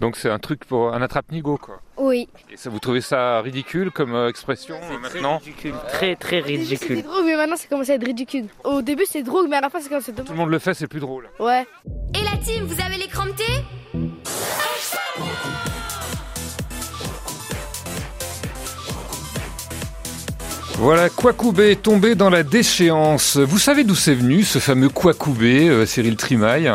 [0.00, 1.80] Donc, c'est un truc pour un attrape-nigo, quoi.
[1.98, 2.26] Oui.
[2.50, 5.40] Et ça, vous trouvez ça ridicule comme euh, expression euh, maintenant?
[5.88, 8.46] Très très C'était drôle, mais maintenant ça commence à être ridicule.
[8.64, 10.58] Au début c'est drôle, mais à la fin c'est comme c'est Tout le monde le
[10.58, 11.28] fait, c'est plus drôle.
[11.38, 11.66] Ouais.
[12.14, 13.32] Et la team, vous avez l'écran de
[20.80, 23.36] Voilà, Kwakubé tombé dans la déchéance.
[23.36, 26.72] Vous savez d'où c'est venu ce fameux Kwakubé, euh, Cyril Trimaille?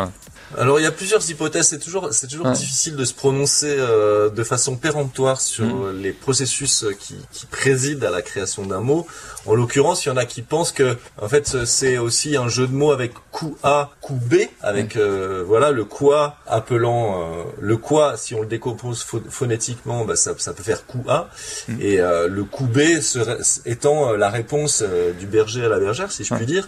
[0.58, 1.68] Alors il y a plusieurs hypothèses.
[1.68, 2.54] C'est toujours c'est toujours Ouais.
[2.54, 5.84] difficile de se prononcer euh, de façon péremptoire sur Mm.
[5.86, 9.06] euh, les processus euh, qui, qui président à la création d'un mot.
[9.46, 12.68] En l'occurrence, il y en a qui pensent que en fait c'est aussi un jeu
[12.68, 17.78] de mots avec coup A, coup B, avec euh, voilà le quoi appelant euh, le
[17.78, 21.30] quoi si on le décompose pho- phonétiquement, bah, ça, ça peut faire coup A
[21.68, 21.82] Mm.
[21.82, 25.80] et euh, le coup B serait, étant euh, la réponse euh, du berger à la
[25.80, 26.68] bergère, si je puis dire.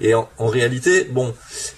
[0.00, 1.34] Et en, en réalité, bon,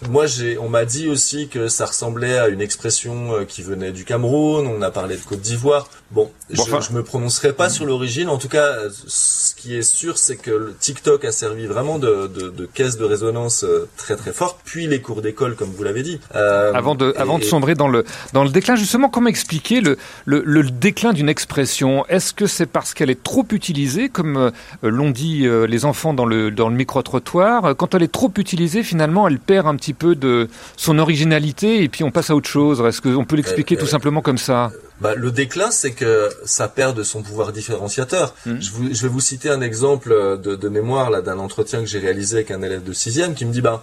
[0.09, 3.90] moi j'ai, on m'a dit aussi que ça ressemblait à une expression euh, qui venait
[3.92, 4.66] du Cameroun.
[4.66, 5.88] On a parlé de Côte d'Ivoire.
[6.11, 8.28] Bon, je, enfin- je me prononcerai pas sur l'origine.
[8.28, 11.98] En tout cas, euh, ce qui est sûr, c'est que le TikTok a servi vraiment
[11.98, 14.58] de, de, de caisse de résonance euh, très très forte.
[14.64, 16.20] Puis les cours d'école, comme vous l'avez dit.
[16.34, 19.28] Euh, avant de, et- avant de et- sombrer dans le, dans le déclin, justement, comment
[19.28, 22.06] expliquer le, le, le déclin d'une expression?
[22.06, 24.50] Est-ce que c'est parce qu'elle est trop utilisée, comme
[24.82, 27.76] l'ont dit les enfants dans le, dans le micro-trottoir?
[27.76, 31.88] Quand elle est trop utilisée, finalement, elle perd un petit peu de son originalité et
[31.88, 32.81] puis on passe à autre chose.
[32.81, 34.70] Est-ce qu'on peut l'expliquer Euh, tout euh, simplement comme ça?
[35.01, 38.35] Bah, le déclin, c'est que ça perd de son pouvoir différenciateur.
[38.46, 41.81] Je, vous- je vais vous citer un exemple euh, de, de mémoire là d'un entretien
[41.81, 43.83] que j'ai réalisé avec un élève de sixième qui me dit, bah,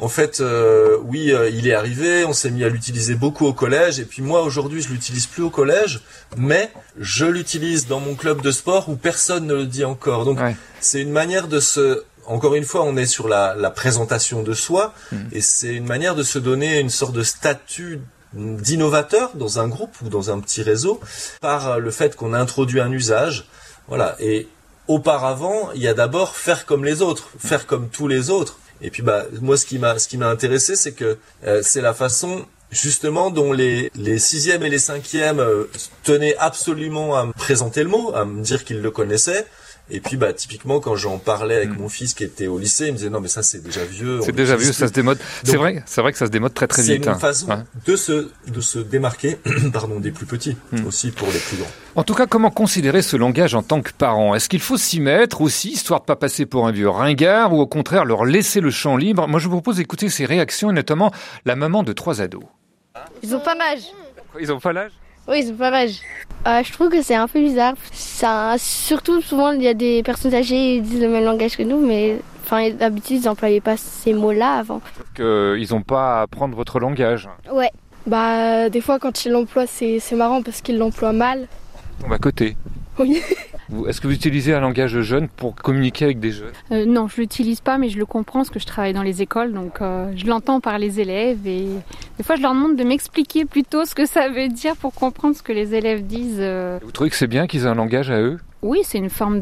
[0.00, 3.52] En fait, euh, oui, euh, il est arrivé, on s'est mis à l'utiliser beaucoup au
[3.52, 6.00] collège, et puis moi aujourd'hui je l'utilise plus au collège,
[6.36, 10.24] mais je l'utilise dans mon club de sport où personne ne le dit encore.
[10.24, 10.38] Donc
[10.80, 14.54] c'est une manière de se encore une fois, on est sur la, la présentation de
[14.54, 15.28] soi, Hmm.
[15.32, 18.00] et c'est une manière de se donner une sorte de statut
[18.34, 21.00] d'innovateur dans un groupe ou dans un petit réseau
[21.40, 23.46] par le fait qu'on introduit un usage.
[23.88, 24.16] Voilà.
[24.20, 24.48] Et
[24.86, 28.58] auparavant, il y a d'abord faire comme les autres, faire comme tous les autres.
[28.80, 31.80] Et puis bah moi ce qui m'a ce qui m'a intéressé c'est que euh, c'est
[31.80, 35.64] la façon justement dont les les sixièmes et les cinquièmes euh,
[36.04, 39.46] tenaient absolument à me présenter le mot, à me dire qu'ils le connaissaient.
[39.90, 42.92] Et puis bah typiquement quand j'en parlais avec mon fils qui était au lycée, il
[42.92, 44.18] me disait non mais ça c'est déjà vieux.
[44.18, 44.22] Hmm.
[44.22, 45.18] C'est déjà vieux, ça se démode.
[45.44, 47.04] C'est vrai, c'est vrai que ça se démode très très c'est vite.
[47.06, 47.18] une hein.
[47.18, 47.56] façon Ouais.
[47.86, 49.38] de se de se démarquer
[49.72, 50.86] pardon des plus petits Hmm.
[50.86, 51.70] aussi pour les plus grands.
[51.94, 54.34] En tout cas, comment considérer ce langage en tant que parent?
[54.34, 57.60] Est-ce qu'il faut s'y mettre aussi, histoire de pas passer pour un vieux ringard, ou
[57.60, 59.26] au contraire leur laisser le champ libre?
[59.26, 61.10] Moi, je vous propose d'écouter ces réactions, et notamment
[61.44, 62.44] la maman de trois ados.
[63.22, 63.82] Ils ont pas l'âge.
[64.40, 64.92] Ils ont pas l'âge?
[65.28, 66.00] Oui, ils ont pas l'âge.
[66.46, 67.74] Euh, je trouve que c'est un peu bizarre.
[67.92, 71.62] Ça, surtout, souvent, il y a des personnes âgées qui disent le même langage que
[71.62, 74.80] nous, mais enfin, d'habitude, ils n'employaient pas ces mots-là avant.
[75.14, 77.28] Qu'ils n'ont pas à apprendre votre langage.
[77.52, 77.70] Ouais.
[78.06, 81.46] Bah, des fois, quand ils l'emploient, c'est c'est marrant parce qu'ils l'emploient mal.
[82.04, 82.56] On va côté.
[82.98, 83.20] Oui.
[83.86, 87.20] Est-ce que vous utilisez un langage jeune pour communiquer avec des jeunes Euh, non, je
[87.20, 90.10] l'utilise pas, mais je le comprends parce que je travaille dans les écoles, donc euh,
[90.16, 91.66] je l'entends par les élèves et
[92.16, 95.36] des fois je leur demande de m'expliquer plutôt ce que ça veut dire pour comprendre
[95.36, 96.38] ce que les élèves disent.
[96.40, 96.78] euh.
[96.82, 99.40] Vous trouvez que c'est bien qu'ils aient un langage à eux Oui, c'est une forme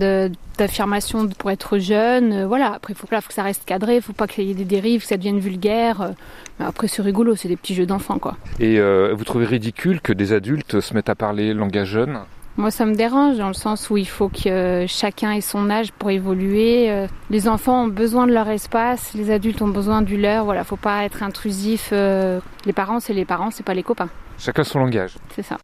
[0.59, 2.45] d'affirmation pour être jeune.
[2.47, 2.73] voilà.
[2.75, 5.03] Après, il faut, que ça reste cadré, il faut pas qu'il y ait des dérives,
[5.03, 6.15] que ça devienne vulgaire.
[6.59, 8.37] Mais après, c'est rigolo, c'est des petits jeux d'enfants, quoi.
[8.61, 12.19] Et euh, vous trouvez ridicule que des adultes se mettent à parler langage jeune
[12.59, 15.69] Moi, ça me dérange dans le sens où il faut que euh, chacun ait son
[15.69, 16.90] âge pour évoluer.
[16.90, 20.45] Euh, Les enfants ont besoin de leur espace, les adultes ont besoin du leur.
[20.47, 21.90] Voilà, faut pas être intrusif.
[21.92, 24.09] euh, Les parents, c'est les parents, c'est pas les copains.
[24.38, 25.16] Chacun son langage.
[25.35, 25.59] C'est ça.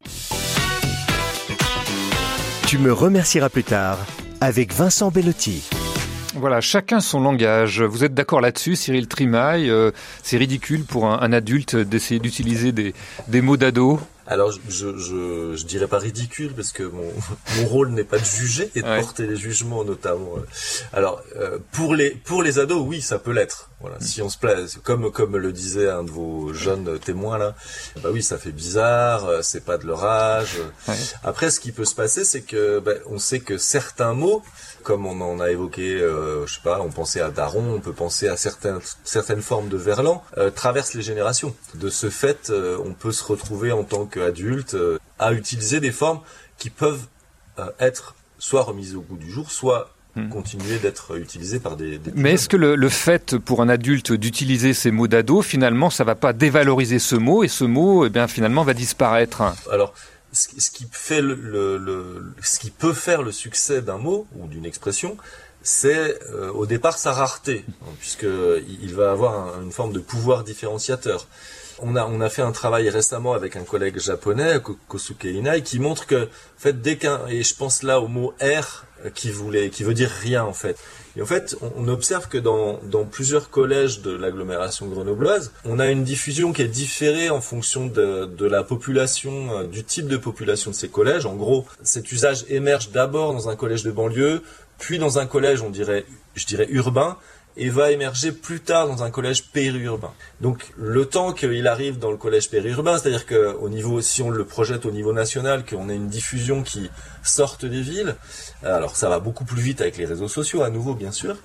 [2.67, 3.99] Tu me remercieras plus tard
[4.43, 5.69] avec Vincent Bellotti.
[6.35, 7.83] Voilà, chacun son langage.
[7.83, 9.91] Vous êtes d'accord là-dessus, Cyril Trimaille euh,
[10.23, 12.95] C'est ridicule pour un, un adulte d'essayer d'utiliser des,
[13.29, 13.99] des mots d'ado
[14.33, 17.11] Alors, je, je, je dirais pas ridicule parce que mon,
[17.57, 19.01] mon rôle n'est pas de juger et de Ouais.
[19.01, 20.35] porter les jugements notamment.
[20.37, 20.47] euh.
[20.93, 23.69] Alors, euh, pour les pour les ados, oui, ça peut l'être.
[23.81, 27.55] Voilà, si on se place, comme comme le disait un de vos jeunes témoins là,
[28.03, 30.59] bah oui, ça fait bizarre, euh, c'est pas de leur âge.
[31.25, 34.43] Après, ce qui peut se passer, c'est que bah, on sait que certains mots,
[34.83, 37.93] comme on en a évoqué, euh, je sais pas, on pensait à daron, on peut
[37.93, 41.55] penser à certaines certaines formes de verlan, euh, traversent les générations.
[41.75, 44.77] De ce fait, euh, on peut se retrouver en tant qu'adulte
[45.19, 46.21] à utiliser des formes
[46.59, 47.03] qui peuvent
[47.79, 49.91] être soit remises au goût du jour, soit
[50.31, 54.75] continuer d'être utilisées par des, Mais est-ce que le, le fait pour un adulte d'utiliser
[54.75, 58.29] ces mots d'ado, finalement, ça va pas dévaloriser ce mot et ce mot, eh bien,
[58.29, 59.43] finalement, va disparaître?
[59.71, 59.95] Alors,
[60.33, 64.47] ce, qui- fait le, le- le- ce qui peut faire le succès d'un mot ou
[64.47, 65.17] d'une expression,
[65.63, 68.27] c'est euh, au départ sa rareté, hein, puisque
[68.85, 71.27] il va avoir un- une forme de pouvoir différenciateur.
[71.79, 75.63] On a, on a fait un travail récemment avec un collègue japonais, Ko- Kosuke Inai,
[75.63, 79.11] qui montre que, en fait, dès qu'un, et je pense là au mot R, euh,
[79.15, 80.77] qui voulait, qui veut dire rien, en fait.
[81.17, 85.89] Et en fait, on, observe que dans, dans plusieurs collèges de l'agglomération grenobloise, on a
[85.89, 90.17] une diffusion qui est différée en fonction de, de la population, euh, du type de
[90.17, 91.27] population de ces collèges.
[91.27, 94.43] En gros, cet usage émerge d'abord dans un collège de banlieue,
[94.79, 97.19] puis dans un collège, on dirait, je dirais urbain,
[97.57, 100.13] et va émerger plus tard dans un collège périurbain.
[100.41, 104.31] Donc le temps qu'il arrive dans le collège périurbain, c'est-à-dire que au niveau, si on
[104.31, 106.91] le projette au niveau national, qu'on ait une diffusion qui
[107.23, 108.17] sorte des villes,
[108.65, 111.37] alors ça va beaucoup plus vite avec les réseaux sociaux à nouveau bien sûr,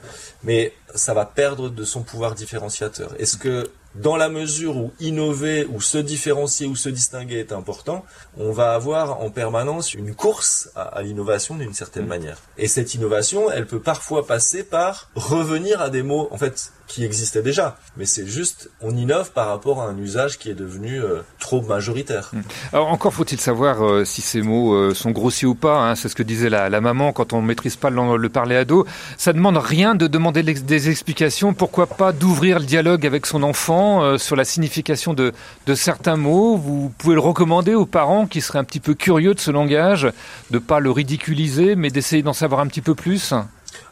[0.44, 3.14] mais ça va perdre de son pouvoir différenciateur.
[3.20, 8.06] Est-ce que dans la mesure où innover ou se différencier ou se distinguer est important,
[8.38, 12.38] on va avoir en permanence une course à, à l'innovation d'une certaine manière?
[12.60, 17.04] Et cette innovation, elle peut parfois passer par revenir à des mots, en fait, qui
[17.06, 17.80] existaient déjà.
[17.96, 21.62] Mais c'est juste, on innove par rapport à un usage qui est devenu euh, trop
[21.64, 22.32] majoritaire.
[22.72, 25.80] Alors encore faut-il savoir euh, si ces mots euh, sont grossiers ou pas.
[25.80, 25.96] hein.
[25.96, 28.86] C'est ce que disait la, la maman quand on maîtrise pas le, le parler ado.
[29.18, 31.54] Ça demande rien de demander des explications.
[31.54, 35.34] Pourquoi pas d'ouvrir le dialogue avec son enfant euh, sur la signification de,
[35.76, 36.58] certains mots?
[36.58, 40.12] Vous pouvez le recommander aux parents qui seraient un petit peu curieux de ce langage,
[40.52, 43.34] de pas le ridiculiser, mais d'essayer d'en savoir un petit peu plus?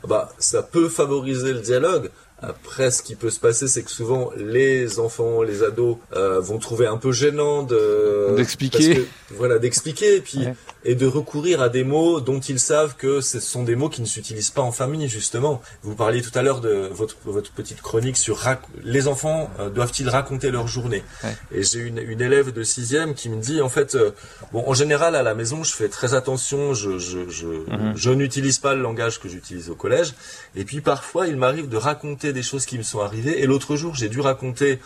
[0.08, 2.10] bah, ça peut favoriser le dialogue.
[2.42, 6.60] Après, ce qui peut se passer, c'est que souvent les enfants, les ados euh, vont
[6.60, 8.96] trouver un peu gênant de D'expliquer.
[8.96, 10.56] que- voilà, d'expliquer, et puis Ouais.
[10.84, 14.02] et de recourir à des mots dont ils savent que ce sont des mots qui
[14.02, 15.62] ne s'utilisent pas en famille justement.
[15.82, 19.70] Vous parliez tout à l'heure de votre votre petite chronique sur rac- les enfants euh,
[19.70, 21.04] doivent-ils raconter leur journée?
[21.24, 21.36] Ouais.
[21.52, 24.12] Et j'ai une une élève de sixième qui me dit en fait euh,
[24.52, 27.94] bon en général à la maison je fais très attention, je je je, Mhm.
[27.96, 30.14] je n'utilise pas le langage que j'utilise au collège.
[30.56, 33.42] Et puis parfois il m'arrive de raconter des choses qui me sont arrivées.
[33.42, 34.80] Et l'autre jour j'ai dû raconter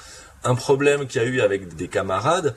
[0.43, 2.56] un problème qu'il y a eu avec des camarades.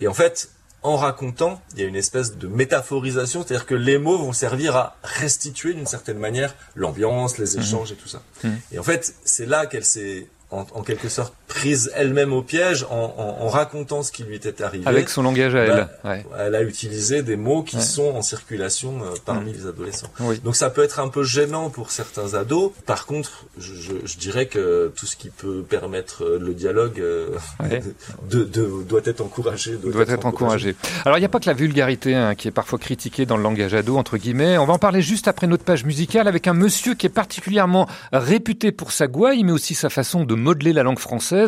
[0.00, 0.50] Et en fait,
[0.82, 4.76] en racontant, il y a une espèce de métaphorisation, c'est-à-dire que les mots vont servir
[4.76, 8.22] à restituer d'une certaine manière l'ambiance, les échanges et tout ça.
[8.42, 8.60] Mhm.
[8.72, 12.84] Et en fait, c'est là qu'elle s'est en, en quelque sorte prise elle-même au piège
[12.90, 14.84] en, en- en racontant ce qui lui était arrivé.
[14.86, 15.88] Avec son langage à elle.
[16.02, 16.26] Bah, Ouais.
[16.38, 17.82] Elle a utilisé des mots qui Ouais.
[17.82, 20.08] sont en circulation euh, parmi les adolescents.
[20.20, 20.40] Oui.
[20.44, 22.72] Donc ça peut être un peu gênant pour certains ados.
[22.86, 26.98] Par contre, je, je- je dirais que tout ce qui peut permettre euh, le dialogue
[27.00, 27.28] euh,
[27.62, 27.80] Ouais.
[28.30, 29.76] de, de- doit être encouragé.
[29.76, 30.74] doit être encouragé.
[31.04, 33.42] Alors, il n'y a pas que la vulgarité hein, qui est parfois critiquée dans le
[33.44, 34.58] langage ado, entre guillemets.
[34.58, 37.86] On va en parler juste après notre page musicale avec un monsieur qui est particulièrement
[38.12, 41.43] réputé pour sa gouaille, mais aussi sa façon de modeler la langue française,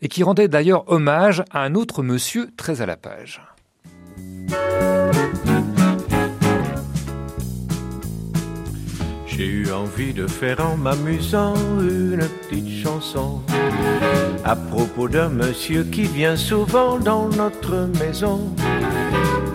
[0.00, 3.40] et qui rendait d'ailleurs hommage à un autre monsieur très à la page.
[9.26, 13.40] J'ai eu envie de faire en m'amusant une petite chanson
[14.44, 18.54] à propos d'un monsieur qui vient souvent dans notre maison.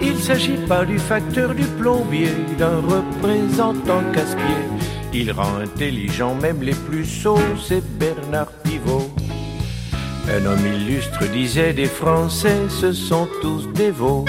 [0.01, 4.79] Il s'agit pas du facteur du plombier, d'un représentant casse-pied.
[5.13, 8.51] Il rend intelligent même les plus sots, c'est Bernard.
[10.29, 14.25] Un homme illustre disait des Français, ce sont tous des veaux.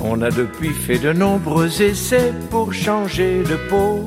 [0.00, 4.04] On a depuis fait de nombreux essais pour changer de peau.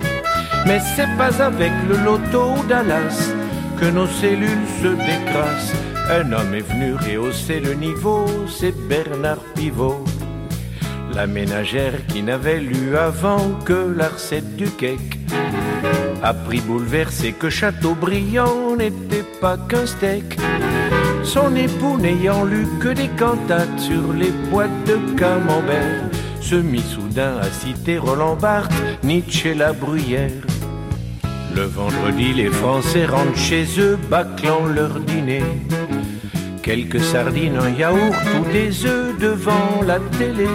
[0.68, 3.32] Mais c'est pas avec le loto Dallas
[3.80, 5.74] que nos cellules se décrassent.
[6.10, 10.04] Un homme est venu rehausser le niveau, c'est Bernard Pivot.
[11.16, 14.12] La ménagère qui n'avait lu avant que la
[14.56, 15.18] du cake
[16.26, 20.40] a pris bouleversé que Chateaubriand n'était pas qu'un steak.
[21.24, 26.10] Son époux n'ayant lu que des cantates sur les boîtes de camembert,
[26.42, 30.32] se mit soudain à citer Roland Barthes, Nietzsche la bruyère.
[31.56, 35.44] Le vendredi, les Français rentrent chez eux, bâclant leur dîner.
[36.64, 40.50] Quelques sardines, un yaourt ou des œufs devant la télé.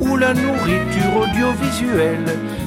[0.00, 2.24] Où la nourriture audiovisuelle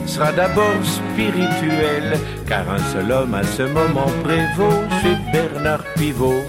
[0.10, 2.18] sera d'abord spirituelle,
[2.48, 6.42] car un seul homme à ce moment prévaut, c'est Bernard Pivot.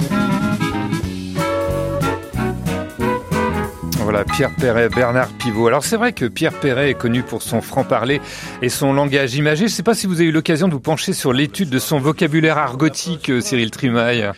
[3.98, 5.68] Voilà, Pierre Perret, Bernard Pivot.
[5.68, 8.20] Alors c'est vrai que Pierre Perret est connu pour son franc-parler
[8.62, 9.68] et son langage imagé.
[9.68, 11.78] Je ne sais pas si vous avez eu l'occasion de vous pencher sur l'étude de
[11.78, 14.30] son vocabulaire argotique, euh, Cyril Trimaille.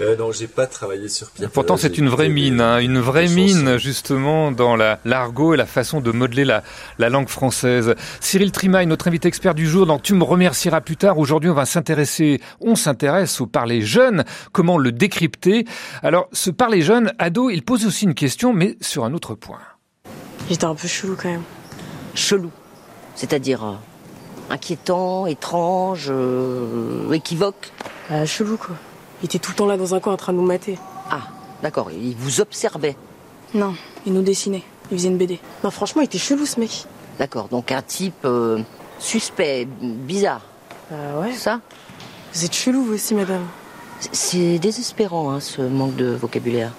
[0.00, 1.50] Euh, non, j'ai pas travaillé sur Pierre.
[1.50, 3.78] Pourtant, c'est une vraie des- mine, hein, une vraie mine chansons.
[3.78, 6.62] justement dans la l'argot et la façon de modeler la,
[6.98, 7.94] la langue française.
[8.20, 11.18] Cyril Trimaille, notre invité expert du jour, dans Tu me remercieras plus tard.
[11.18, 15.66] Aujourd'hui, on va s'intéresser, on s'intéresse au parler jeune, comment le décrypter.
[16.02, 19.58] Alors, ce parler jeune, ado, il pose aussi une question, mais sur un autre point.
[20.48, 21.42] J'étais un peu chelou quand même.
[22.14, 22.50] Chelou,
[23.14, 23.72] c'est-à-dire euh,
[24.48, 27.70] inquiétant, étrange, euh, équivoque.
[28.10, 28.74] Euh, chelou quoi.
[29.22, 30.78] Il était tout le temps là dans un coin en train de nous mater.
[31.10, 31.20] Ah,
[31.62, 32.96] d'accord, il vous observait.
[33.54, 34.64] Non, il nous dessinait.
[34.90, 35.38] Il faisait une BD.
[35.62, 36.86] Non, franchement, il était chelou ce mec.
[37.18, 38.58] D'accord, donc un type euh,
[38.98, 40.40] suspect, bizarre.
[40.90, 41.32] Bah ouais.
[41.32, 41.60] Ça
[42.34, 43.46] Vous êtes chelou vous aussi, madame.
[44.10, 46.72] C'est désespérant, hein, ce manque de vocabulaire.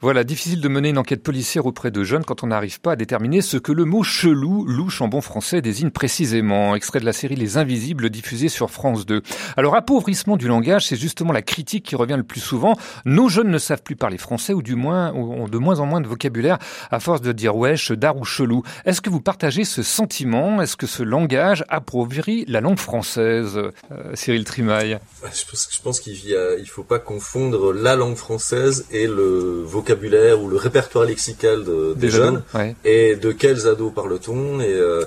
[0.00, 2.96] Voilà, difficile de mener une enquête policière auprès de jeunes quand on n'arrive pas à
[2.96, 6.74] déterminer ce que le mot chelou, louche en bon français, désigne précisément.
[6.74, 9.22] Extrait de la série Les Invisibles diffusée sur France 2.
[9.56, 12.76] Alors, appauvrissement du langage, c'est justement la critique qui revient le plus souvent.
[13.04, 16.00] Nos jeunes ne savent plus parler français ou du moins ont de moins en moins
[16.00, 16.58] de vocabulaire
[16.90, 18.62] à force de dire wesh, dar ou chelou.
[18.84, 20.62] Est-ce que vous partagez ce sentiment?
[20.62, 23.56] Est-ce que ce langage appauvrit la langue française?
[23.56, 23.70] Euh,
[24.14, 29.57] Cyril Trimaille Je pense, pense qu'il il faut pas confondre la langue française et le
[29.62, 32.36] vocabulaire ou le répertoire lexical de- des, Des jeunes.
[32.52, 32.76] ados, ouais.
[32.84, 35.04] Et de quels ados parle-t-on Et euh,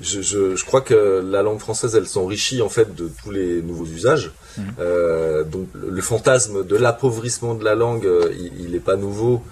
[0.00, 3.62] je, je, je crois que la langue française, elle s'enrichit en fait de tous les
[3.62, 4.32] nouveaux usages.
[4.58, 4.64] Mhm.
[4.80, 9.42] Euh, donc le fantasme de l'appauvrissement de la langue, euh, il n'est pas nouveau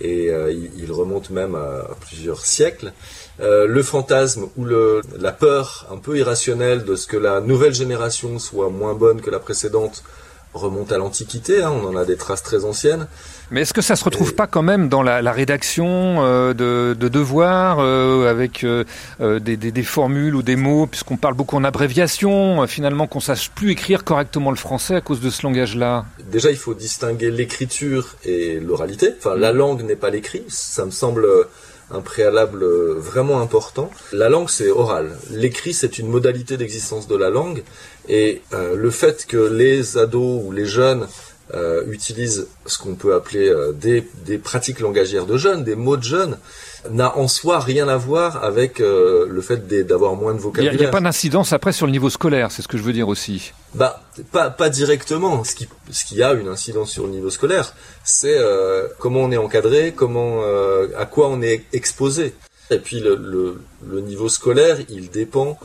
[0.00, 2.92] et euh, il, il remonte même à, à plusieurs siècles.
[3.40, 7.74] Euh, le fantasme ou le, la peur un peu irrationnelle de ce que la nouvelle
[7.74, 10.02] génération soit moins bonne que la précédente
[10.54, 13.06] remonte à l'Antiquité, hein, on en a des traces très anciennes.
[13.50, 17.08] Mais est-ce que ça se retrouve pas quand même dans la, rédaction euh, de, de,
[17.08, 18.84] devoirs euh, avec euh,
[19.20, 23.70] des, des, formules ou des mots, puisqu'on parle beaucoup en abréviation, finalement qu'on sache plus
[23.70, 26.04] écrire correctement le français à cause de ce langage-là?
[26.30, 29.14] Déjà, il faut distinguer l'écriture et l'oralité.
[29.18, 30.44] Enfin, la langue n'est pas l'écrit.
[30.48, 31.26] Ça me semble
[31.90, 32.66] un préalable
[32.98, 33.90] vraiment important.
[34.12, 35.16] La langue, c'est oral.
[35.30, 37.62] L'écrit, c'est une modalité d'existence de la langue.
[38.10, 41.06] Et le fait que les ados ou les jeunes
[41.54, 45.96] euh, utilisent ce qu'on peut appeler euh, des, des, pratiques langagières de jeunes, des mots
[45.96, 46.36] de jeunes,
[46.90, 50.74] n'a en soi rien à voir avec euh, le fait d'avoir moins de vocabulaire.
[50.74, 52.82] Il n'y a, a, pas d'incidence après sur le niveau scolaire, c'est ce que je
[52.82, 53.52] veux dire aussi.
[53.74, 55.42] Bah, pas, pas directement.
[55.42, 57.74] Ce qui, ce qui a une incidence sur le niveau scolaire,
[58.04, 58.38] c'est
[58.98, 60.42] comment on est encadré, comment,
[60.96, 62.34] à quoi on est exposé.
[62.70, 65.58] Et puis le, le, le niveau scolaire, il dépend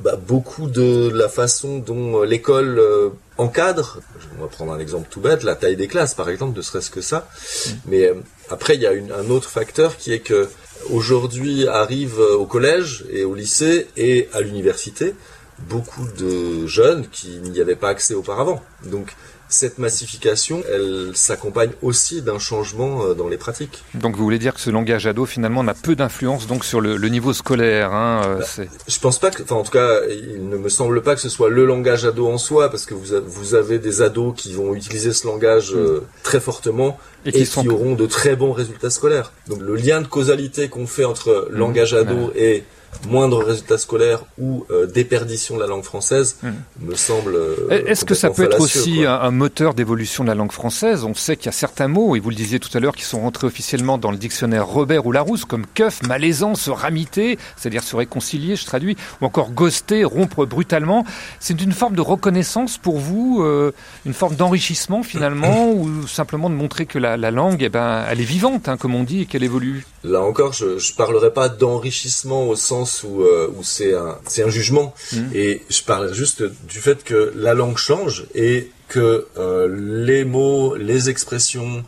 [0.00, 4.00] bah, beaucoup de la façon dont l'école euh, encadre.
[4.38, 6.90] On va prendre un exemple tout bête, la taille des classes par exemple, ne serait-ce
[6.90, 7.28] que ça.
[7.28, 7.70] Mmh.
[7.86, 8.14] Mais euh,
[8.50, 10.48] après, il y a une, un autre facteur qui est que
[10.90, 15.14] aujourd'hui arrivent au collège et au lycée et à l'université
[15.58, 18.62] beaucoup de jeunes qui n'y avaient pas accès auparavant.
[18.84, 19.14] Donc
[19.48, 23.84] cette massification, elle s'accompagne aussi d'un changement euh, dans les pratiques.
[23.94, 26.96] Donc vous voulez dire que ce langage ado finalement n'a peu d'influence donc sur le,
[26.96, 30.56] le niveau scolaire hein, bah, Je pense pas que, enfin en tout cas, il ne
[30.56, 33.20] me semble pas que ce soit le langage ado en soi, parce que vous, a,
[33.20, 37.68] vous avez des ados qui vont utiliser ce langage euh, très fortement et qui, qui
[37.68, 39.32] auront de très bons résultats scolaires.
[39.48, 42.32] Donc le lien de causalité qu'on fait entre langage ado ouais.
[42.36, 42.64] et
[43.08, 46.48] moindre résultat scolaire ou euh, déperdition de la langue française mmh.
[46.80, 47.34] me semble.
[47.34, 51.04] Euh, Est-ce que ça peut être aussi un, un, moteur d'évolution de la langue française?
[51.04, 53.04] On sait qu'il y a certains mots, et vous le disiez tout à l'heure, qui
[53.04, 57.82] sont rentrés officiellement dans le dictionnaire Robert ou Larousse, comme keuf, malaisant, se ramiter, c'est-à-dire
[57.82, 61.04] se réconcilier, je traduis, ou encore ghoster, rompre brutalement.
[61.40, 63.72] C'est une forme de reconnaissance pour vous, euh,
[64.04, 68.20] une forme d'enrichissement finalement, ou simplement de montrer que la, la langue, eh ben, elle
[68.20, 69.86] est vivante, hein, comme on dit, et qu'elle évolue?
[70.04, 72.56] Là encore, je ne parlerai pas d'enrichissement au
[72.86, 74.94] sens où, euh, où c'est un, un jugement.
[75.12, 75.18] Mmh.
[75.34, 80.76] Et je parle juste du fait que la langue change et que euh, les mots,
[80.76, 81.84] les expressions,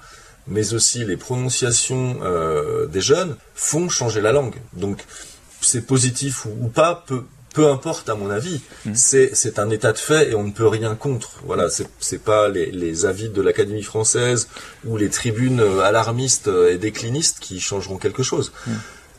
[0.46, 4.56] mais aussi les prononciations euh, des jeunes font changer la langue.
[4.72, 5.04] Donc
[5.60, 7.24] c'est positif ou, ou pas, peu,
[7.54, 8.94] peu importe à mon avis, mmh.
[8.94, 11.40] c'est un état de fait et on ne peut rien contre.
[11.44, 11.68] Voilà,
[12.00, 14.48] c'est pas les, les, avis de l'Académie française
[14.84, 18.52] ou les tribunes alarmistes et déclinistes qui changeront quelque chose.
[18.66, 18.72] Mmh.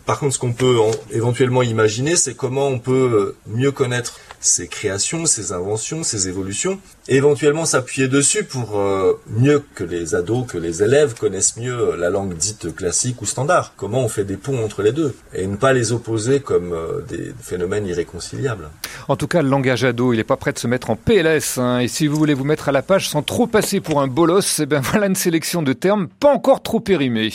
[0.09, 4.67] Par contre, ce qu'on peut en, éventuellement imaginer, c'est comment on peut mieux connaître ses
[4.67, 10.47] créations, ses inventions, ses évolutions, et éventuellement s'appuyer dessus pour euh, mieux que les ados,
[10.47, 13.73] que les élèves connaissent mieux la langue dite classique ou standard.
[13.77, 17.01] Comment on fait des ponts entre les deux et ne pas les opposer comme euh,
[17.07, 18.69] des phénomènes irréconciliables.
[19.09, 21.59] En tout cas, le langage ado, il n'est pas prêt de se mettre en PLS.
[21.59, 24.07] Hein, et si vous voulez vous mettre à la page sans trop passer pour un
[24.07, 27.31] bolos, eh ben voilà une sélection de termes pas encore trop périmés.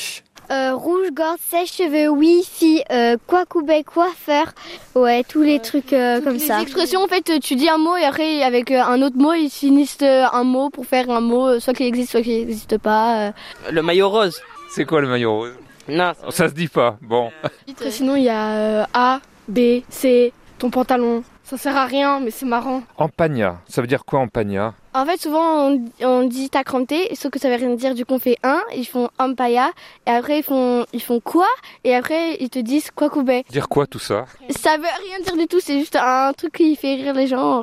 [0.51, 4.53] Euh, rouge, gorge sèche, cheveux, wifi, euh, quoi coubet, coiffeur,
[4.95, 6.61] ouais, tous les trucs euh, comme les ça.
[6.61, 9.49] expressions, en fait, tu dis un mot et après, avec euh, un autre mot, ils
[9.49, 13.33] finissent un mot pour faire un mot, soit qui existe, soit qui n'existe pas.
[13.71, 14.41] Le maillot rose.
[14.71, 15.55] C'est quoi le maillot rose?
[15.89, 16.13] Non.
[16.31, 17.31] Ça se dit pas, bon.
[17.71, 21.23] Après, sinon, il y a A, B, C, ton pantalon.
[21.45, 22.83] Ça sert à rien, mais c'est marrant.
[22.97, 24.73] Empagna, ça veut dire quoi empagna?
[24.95, 27.95] En fait, souvent, on, on dit t'as crampé, sauf que ça veut rien dire.
[27.95, 29.71] Du coup, on fait un, ils font ampaya,
[30.07, 31.47] et après, ils font, ils font quoi?
[31.85, 33.45] Et après, ils te disent quoi coubet.
[33.51, 34.25] Dire quoi tout ça?
[34.49, 37.61] Ça veut rien dire du tout, c'est juste un truc qui fait rire les gens.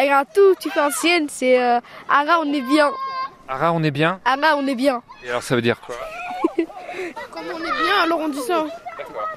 [0.00, 2.90] Et un tout, tu fais ancienne, c'est euh, Ara, on est bien.
[3.46, 4.20] Ara, on est bien?
[4.24, 5.02] Ara, on est bien.
[5.22, 5.96] Et alors, ça veut dire quoi?
[7.30, 8.64] Comme on est bien, alors on dit ça.
[8.96, 9.28] D'accord.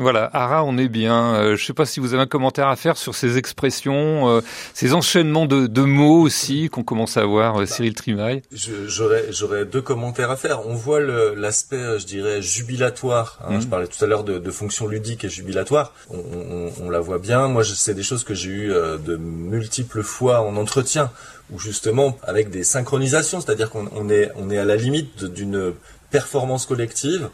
[0.00, 1.34] Voilà, Ara, on est bien.
[1.34, 4.30] Euh, je ne sais pas si vous avez un commentaire à faire sur ces expressions,
[4.30, 4.40] euh,
[4.72, 8.40] ces enchaînements de, de mots aussi qu'on commence à voir, euh, Cyril Trimaille.
[8.50, 10.66] J'aurais deux commentaires à faire.
[10.66, 13.38] On voit l'aspect, je dirais, jubilatoire.
[13.44, 13.60] Hein, mmh.
[13.60, 15.92] Je parlais tout à l'heure de, de fonction ludique et jubilatoire.
[16.08, 17.48] On, on, on la voit bien.
[17.48, 18.72] Moi, c'est des choses que j'ai eues
[19.04, 21.10] de multiples fois en entretien,
[21.52, 25.74] où justement, avec des synchronisations, c'est-à-dire qu'on est, on est à la limite d'une
[26.10, 27.28] performance collective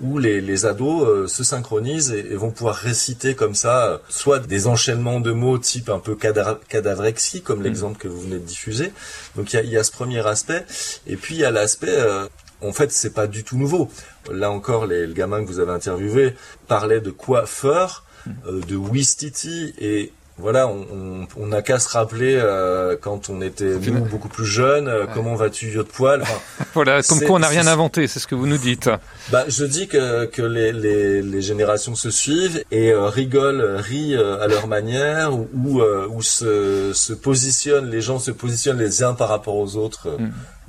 [0.00, 3.98] où les, les ados euh, se synchronisent et, et, vont pouvoir réciter comme ça, euh,
[4.08, 7.98] soit des enchaînements de mots type un peu cadavre, cadavrexie, comme l'exemple mmh.
[7.98, 8.92] que vous venez de diffuser.
[9.36, 10.64] Donc il y a, y a, ce premier aspect,
[11.06, 12.28] et puis il y a l'aspect, euh,
[12.60, 13.90] en fait, c'est pas du tout nouveau.
[14.30, 16.34] Là encore, les, le gamin que vous avez interviewé
[16.68, 18.30] parlait de coiffeur, mmh.
[18.46, 23.40] euh, de Wistiti, et voilà, on on- on n'a qu'à se rappeler euh, quand on
[23.42, 26.22] était nous, beaucoup plus jeunes, euh, comment vas-tu vieux de poil.
[26.22, 28.88] Enfin, Voilà, comme quoi on n'a rien inventé, c'est ce que vous nous dites.
[29.30, 33.76] Bah, je dis que, que les, les, les générations se suivent et euh, rigolent, euh,
[33.78, 38.30] rient euh, à leur manière, ou, ou, euh, ou se, se positionnent, les gens se
[38.30, 40.16] positionnent les uns par rapport aux autres euh,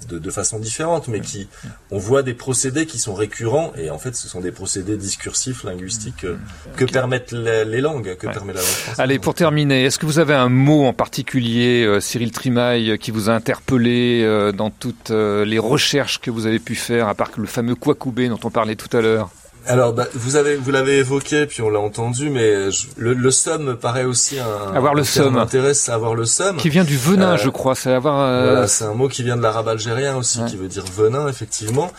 [0.07, 1.47] de, de façon différente, mais qui,
[1.91, 5.63] on voit des procédés qui sont récurrents, et en fait, ce sont des procédés discursifs,
[5.63, 6.37] linguistiques, euh,
[6.75, 8.99] que permettent les, les langues, que permet la langue française.
[8.99, 13.11] Allez, pour terminer, est-ce que vous avez un mot en particulier, euh, Cyril Trimaille, qui
[13.11, 17.15] vous a interpellé euh, dans toutes euh, les recherches que vous avez pu faire, à
[17.15, 19.29] part le fameux Kwakubé dont on parlait tout à l'heure?
[19.69, 23.31] Alors, bah, vous avez, vous l'avez évoqué, puis on l'a entendu, mais je- le, le
[23.31, 24.73] somme me paraît aussi un.
[24.75, 25.35] Avoir le somme.
[25.35, 26.57] m'intéresse, avoir le somme.
[26.57, 27.75] Qui vient du venin, Euh, je crois.
[27.75, 28.19] C'est avoir.
[28.19, 31.27] euh, Voilà, c'est un mot qui vient de l'arabe algérien aussi, qui veut dire venin,
[31.27, 31.91] effectivement.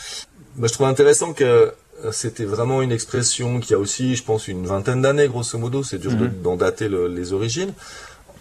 [0.56, 1.44] Bah, je trouve intéressant que
[2.04, 5.84] euh, c'était vraiment une expression qui a aussi, je pense, une vingtaine d'années, grosso modo.
[5.84, 6.42] C'est dur Mhm.
[6.42, 7.72] d'en dater le- les origines.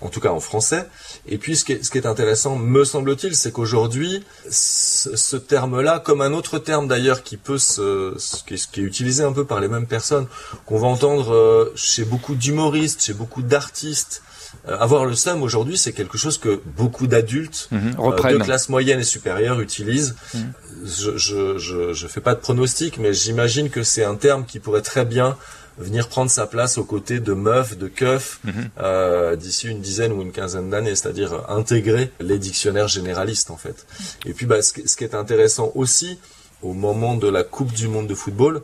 [0.02, 0.88] En tout cas en français.
[1.28, 5.36] Et puis ce qui est, ce qui est intéressant, me semble-t-il, c'est qu'aujourd'hui, ce, ce
[5.36, 8.84] terme-là, comme un autre terme d'ailleurs qui peut se, ce qui, est, ce qui est
[8.84, 10.28] utilisé un peu par les mêmes personnes,
[10.66, 14.22] qu'on va entendre euh, chez beaucoup d'humoristes, chez beaucoup d'artistes,
[14.68, 18.70] euh, avoir le seum aujourd'hui, c'est quelque chose que beaucoup d'adultes Mhm, euh, de classe
[18.70, 20.16] moyenne et supérieure utilisent.
[20.34, 20.54] Mhm.
[20.86, 24.60] Je, je, je, je fais pas de pronostic, mais j'imagine que c'est un terme qui
[24.60, 25.38] pourrait très bien
[25.80, 28.70] venir prendre sa place aux côtés de meuf, de keuf, Mhm.
[28.80, 33.86] euh, d'ici une dizaine ou une quinzaine d'années, c'est-à-dire intégrer les dictionnaires généralistes en fait.
[34.26, 36.20] Et puis bah, ce, qui- est intéressant aussi,
[36.62, 38.62] au moment de la Coupe du Monde de football,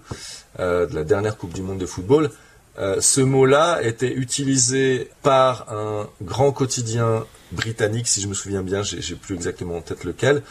[0.60, 2.30] euh, de la dernière Coupe du Monde de football,
[2.78, 8.84] euh, ce mot-là était utilisé par un grand quotidien britannique, si je me souviens bien,
[8.84, 10.42] j'ai j'ai plus exactement en tête lequel,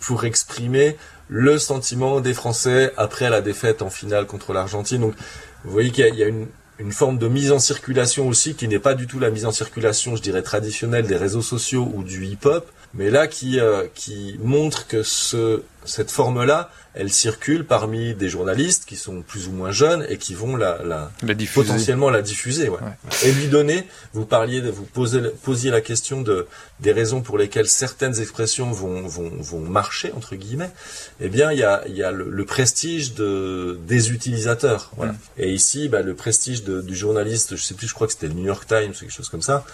[0.00, 0.96] pour exprimer
[1.28, 5.00] le sentiment des Français après la défaite en finale contre l'Argentine.
[5.00, 5.14] Donc,
[5.66, 6.46] vous voyez qu'il y a, une,
[6.78, 9.50] une forme de mise en circulation aussi qui n'est pas du tout la mise en
[9.50, 14.38] circulation, je dirais, traditionnelle des réseaux sociaux ou du hip-hop, mais là qui, euh, qui
[14.42, 19.70] montre que ce, cette forme-là, elle circule parmi des journalistes qui sont plus ou moins
[19.70, 21.66] jeunes et qui vont la, la, La diffuser.
[21.66, 22.78] potentiellement la diffuser, ouais.
[23.24, 23.84] Et lui donner,
[24.14, 26.46] vous parliez, vous posez, posiez la question de
[26.80, 30.70] des raisons pour lesquelles certaines expressions vont vont, vont marcher entre guillemets.
[31.20, 35.14] Eh bien, il y a il y a le, le prestige de des utilisateurs, voilà.
[35.38, 38.28] Et ici, bah, le prestige de- du journaliste, je sais plus, je crois que c'était
[38.28, 39.64] le New York Times ou quelque chose comme ça,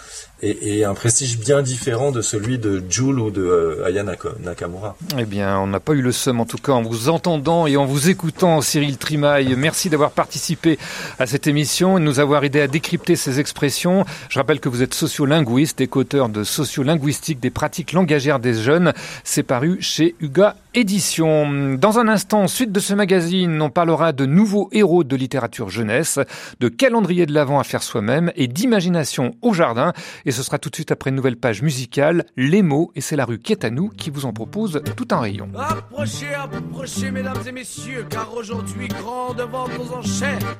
[0.41, 4.35] et, et un prestige bien différent de celui de Jules ou de euh, Aya Naka-
[4.41, 4.97] Nakamura.
[5.17, 7.77] Eh bien, on n'a pas eu le seum en tout cas en vous entendant et
[7.77, 9.55] en vous écoutant, Cyril Trimaille.
[9.57, 10.77] Merci d'avoir participé
[11.17, 14.05] à cette émission et de nous avoir aidé à décrypter ces expressions.
[14.29, 18.93] Je rappelle que vous êtes sociolinguiste et qu'auteur de Sociolinguistique des pratiques langagères des jeunes.
[19.23, 21.75] C'est paru chez Uga Édition.
[21.75, 26.19] Dans un instant, suite de ce magazine, on parlera de nouveaux héros de littérature jeunesse,
[26.59, 29.93] de calendrier de l'Avent à faire soi-même et d'imagination au jardin.
[30.25, 33.15] Et ce sera tout de suite après une nouvelle page musicale, Les mots, et c'est
[33.15, 35.47] la rue qui à qui vous en propose tout un rayon.
[35.55, 40.57] Approchez, approchez, mesdames et messieurs, car aujourd'hui, grande vente aux enchères.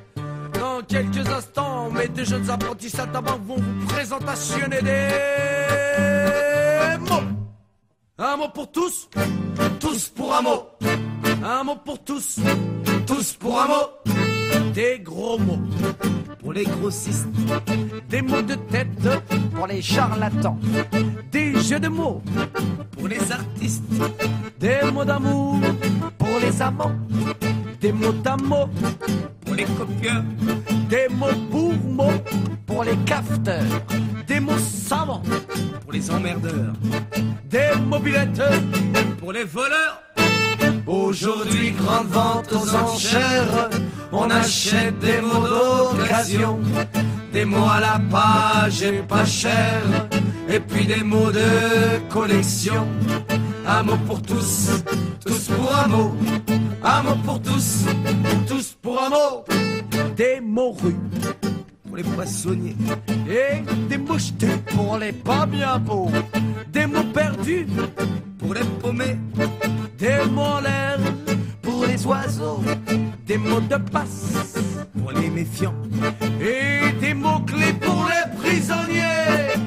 [0.54, 5.08] Dans quelques instants, mes deux jeunes apprentis saltimbanques vont vous présentationner des
[7.00, 7.43] mots.
[8.16, 9.08] Un mot pour tous,
[9.80, 10.66] tous pour un mot.
[11.42, 12.38] Un mot pour tous,
[13.08, 14.12] tous pour un mot.
[14.72, 15.58] Des gros mots
[16.38, 17.26] pour les grossistes.
[18.08, 18.88] Des mots de tête
[19.52, 20.56] pour les charlatans.
[21.32, 22.22] Des jeux de mots
[22.92, 23.82] pour les artistes.
[24.60, 25.58] Des mots d'amour
[26.16, 26.92] pour les amants.
[27.80, 28.68] Des mots d'amour
[29.56, 30.24] les copieurs.
[30.88, 31.74] Des mots pour
[32.66, 33.62] pour les cafeteurs.
[34.26, 35.22] Des mots savants
[35.82, 36.72] pour les emmerdeurs.
[37.50, 38.42] Des mobilettes
[39.18, 40.02] pour les voleurs.
[40.86, 43.70] Aujourd'hui, grande vente aux enchères.
[44.12, 46.58] On achète des mots d'occasion.
[47.32, 49.82] Des mots à la page et pas cher.
[50.48, 52.86] Et puis des mots de collection.
[53.66, 54.82] Un mot pour tous,
[55.24, 56.14] tous pour un mot.
[56.82, 57.86] Un mot pour tous,
[58.46, 59.44] tous pour un mot.
[60.16, 60.96] Des mots rues
[61.86, 62.76] pour les poissonniers.
[63.26, 66.10] Et des mots jetés pour les pas bien beaux.
[66.72, 67.66] Des mots perdus
[68.38, 69.16] pour les paumés.
[69.98, 70.98] Des mots en l'air
[71.62, 72.62] pour les oiseaux.
[73.26, 74.58] Des mots de passe
[74.98, 75.74] pour les méfiants.
[76.38, 79.63] Et des mots clés pour les prisonniers.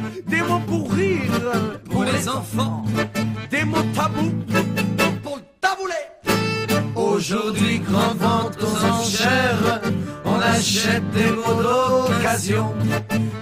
[0.48, 1.42] Des mots pour rire
[1.90, 2.86] pour les enfants.
[3.52, 4.32] Des mots tabous
[5.22, 6.08] pour le taboulet.
[6.96, 9.82] Aujourd'hui, grande vente aux enchères.
[10.24, 12.74] On achète des mots d'occasion.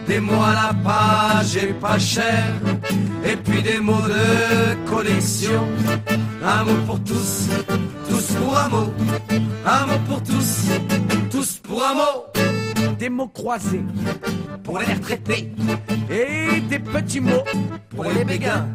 [0.07, 2.43] Des mots à la page et pas cher.
[3.23, 5.63] Et puis des mots de collection.
[6.43, 7.49] Un mot pour tous,
[8.09, 8.93] tous pour un mot.
[9.63, 10.69] Un mot pour tous,
[11.29, 12.54] tous pour un mot.
[12.97, 13.83] Des mots croisés
[14.63, 15.51] pour les retraités
[16.09, 17.43] et des petits mots
[17.89, 18.67] pour les béguins.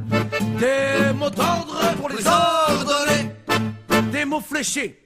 [0.59, 3.31] Des mots tendres pour les ordonnés,
[4.13, 5.01] des mots fléchés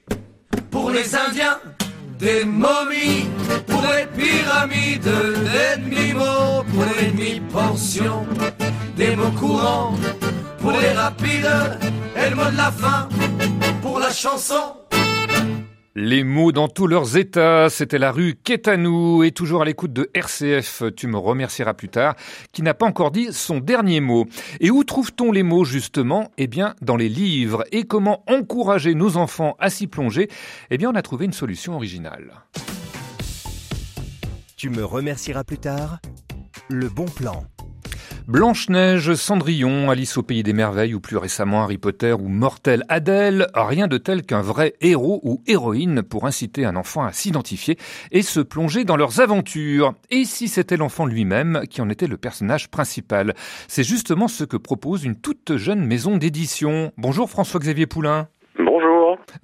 [0.69, 1.59] pour les Indiens,
[2.19, 3.27] des momies
[3.67, 8.25] pour les pyramides, des demi-mots pour les demi-pensions,
[8.97, 9.93] des mots courants
[10.59, 11.47] pour les rapides
[12.15, 13.07] et le mot de la fin
[13.81, 14.75] pour la chanson.
[15.97, 20.11] Les mots dans tous leurs états, c'était la rue Quétanou et toujours à l'écoute de
[20.13, 22.15] RCF, tu me remercieras plus tard,
[22.51, 24.25] qui n'a pas encore dit son dernier mot.
[24.59, 26.31] Et où trouve-t-on les mots justement?
[26.37, 27.63] Eh bien, dans les livres.
[27.71, 30.27] Et comment encourager nos enfants à s'y plonger?
[30.69, 32.43] Eh bien, on a trouvé une solution originale.
[34.57, 35.99] Tu me remercieras plus tard
[36.67, 37.45] Le bon plan.
[38.27, 43.47] Blanche-Neige, Cendrillon, Alice au Pays des Merveilles ou plus récemment Harry Potter ou Mortel Adèle,
[43.53, 47.77] rien de tel qu'un vrai héros ou héroïne pour inciter un enfant à s'identifier
[48.11, 49.93] et se plonger dans leurs aventures.
[50.09, 53.35] Et si c'était l'enfant lui-même qui en était le personnage principal?
[53.67, 56.91] C'est justement ce que propose une toute jeune maison d'édition.
[56.97, 58.27] Bonjour François-Xavier Poulain.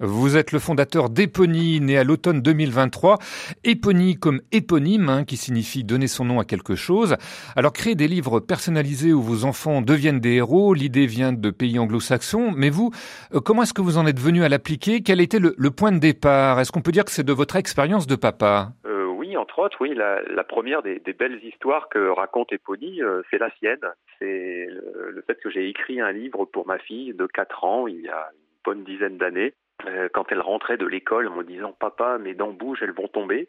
[0.00, 3.18] Vous êtes le fondateur d'Epony, né à l'automne 2023.
[3.64, 7.16] Epony comme éponyme, hein, qui signifie donner son nom à quelque chose.
[7.56, 11.78] Alors créer des livres personnalisés où vos enfants deviennent des héros, l'idée vient de pays
[11.78, 12.52] anglo-saxons.
[12.56, 12.90] Mais vous,
[13.34, 15.02] euh, comment est-ce que vous en êtes venu à l'appliquer?
[15.02, 16.60] Quel était le, point de départ?
[16.60, 18.72] Est-ce qu'on peut dire que c'est de votre expérience de papa?
[18.86, 19.94] Euh, Oui, entre autres, oui.
[19.94, 23.86] La, première des, belles histoires que raconte Epony, euh, c'est la sienne.
[24.18, 27.86] C'est le, le fait que j'ai écrit un livre pour ma fille de 4 ans
[27.86, 28.30] il y a
[28.64, 29.54] bonne dizaine d'années,
[29.86, 33.08] euh, quand elle rentrait de l'école en me disant Papa, mes dents bougent, elles vont
[33.08, 33.46] tomber.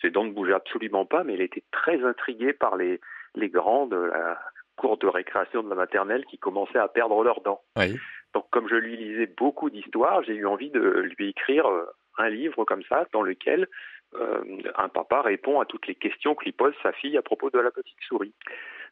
[0.00, 3.00] Ses dents ne bougeaient absolument pas, mais elle était très intriguée par les,
[3.34, 4.38] les grands de la
[4.76, 7.62] cour de récréation de la maternelle qui commençaient à perdre leurs dents.
[7.76, 7.98] Oui.
[8.34, 10.80] Donc, comme je lui lisais beaucoup d'histoires, j'ai eu envie de
[11.18, 11.84] lui écrire euh,
[12.18, 13.68] un livre comme ça, dans lequel
[14.14, 14.42] euh,
[14.76, 17.58] un papa répond à toutes les questions que lui pose sa fille à propos de
[17.58, 18.34] la petite souris.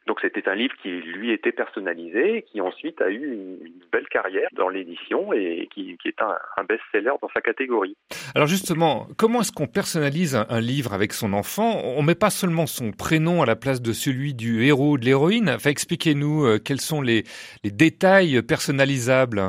[0.07, 3.57] Donc c'était un livre qui lui était personnalisé, et qui ensuite a eu une,
[3.91, 7.95] belle carrière dans l'édition et qui, qui est un, un best-seller dans sa catégorie.
[8.35, 11.81] Alors justement, comment est-ce qu'on personnalise un, un, livre avec son enfant?
[11.83, 15.05] On met pas seulement son prénom à la place de celui du héros ou de
[15.05, 15.49] l'héroïne.
[15.49, 17.23] Enfin, expliquez-nous euh, quels sont les,
[17.63, 19.41] les détails personnalisables.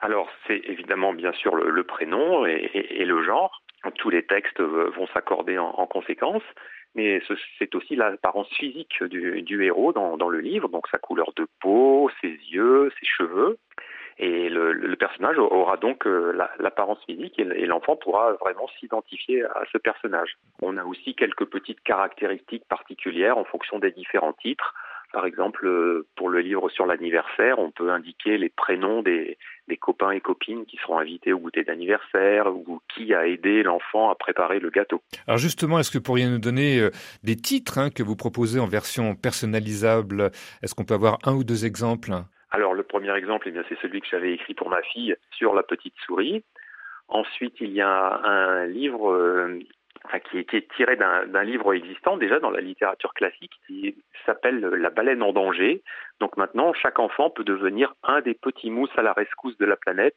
[0.00, 3.62] Alors c'est évidemment bien sûr le, le prénom et, et, et, le genre.
[3.96, 6.42] Tous les textes vont s'accorder en, en conséquence
[6.94, 7.20] mais
[7.58, 12.10] c'est aussi l'apparence physique du, héros dans, dans, le livre, donc sa couleur de peau,
[12.20, 13.58] ses yeux, ses cheveux.
[14.18, 19.64] Et le, le personnage aura donc euh, l'apparence physique et l'enfant pourra vraiment s'identifier à
[19.72, 20.36] ce personnage.
[20.62, 24.72] On a aussi quelques petites caractéristiques particulières en fonction des différents titres.
[25.14, 29.38] Par exemple, euh, pour le livre sur l'anniversaire, on peut indiquer les prénoms des,
[29.68, 34.10] des, copains et copines qui seront invités au goûter d'anniversaire ou qui a aidé l'enfant
[34.10, 35.02] à préparer le gâteau.
[35.28, 36.90] Alors justement, est-ce que vous pourriez nous donner euh,
[37.22, 40.32] des titres hein, que vous proposez en version personnalisable?
[40.64, 42.10] Est-ce qu'on peut avoir un ou deux exemples?
[42.50, 45.54] Alors le premier exemple, eh bien, c'est celui que j'avais écrit pour ma fille sur
[45.54, 46.42] la petite souris.
[47.06, 49.60] Ensuite, il y a un livre euh,
[50.30, 53.96] qui est tiré d'un livre existant déjà dans la littérature classique qui
[54.26, 55.82] s'appelle La baleine en danger.
[56.20, 59.76] Donc maintenant, chaque enfant peut devenir un des petits mousses à la rescousse de la
[59.76, 60.16] planète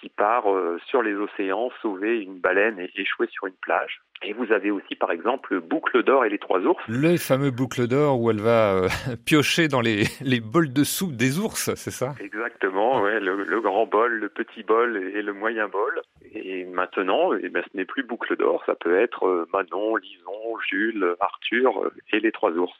[0.00, 4.00] qui part euh, sur les océans sauver une baleine échouée sur une plage.
[4.24, 6.82] Et vous avez aussi, par exemple, Boucle d'or et les trois ours.
[6.88, 8.88] Le fameux Boucle d'or où elle va euh,
[9.26, 12.14] piocher dans les, les bols de soupe des ours, c'est ça?
[12.20, 16.02] Exactement, ouais, le, le, grand bol, le petit bol et le moyen bol.
[16.34, 20.58] Et maintenant, eh ben, ce n'est plus Boucle d'or, ça peut être euh, Manon, Lison,
[20.68, 22.72] Jules, Arthur et les trois ours.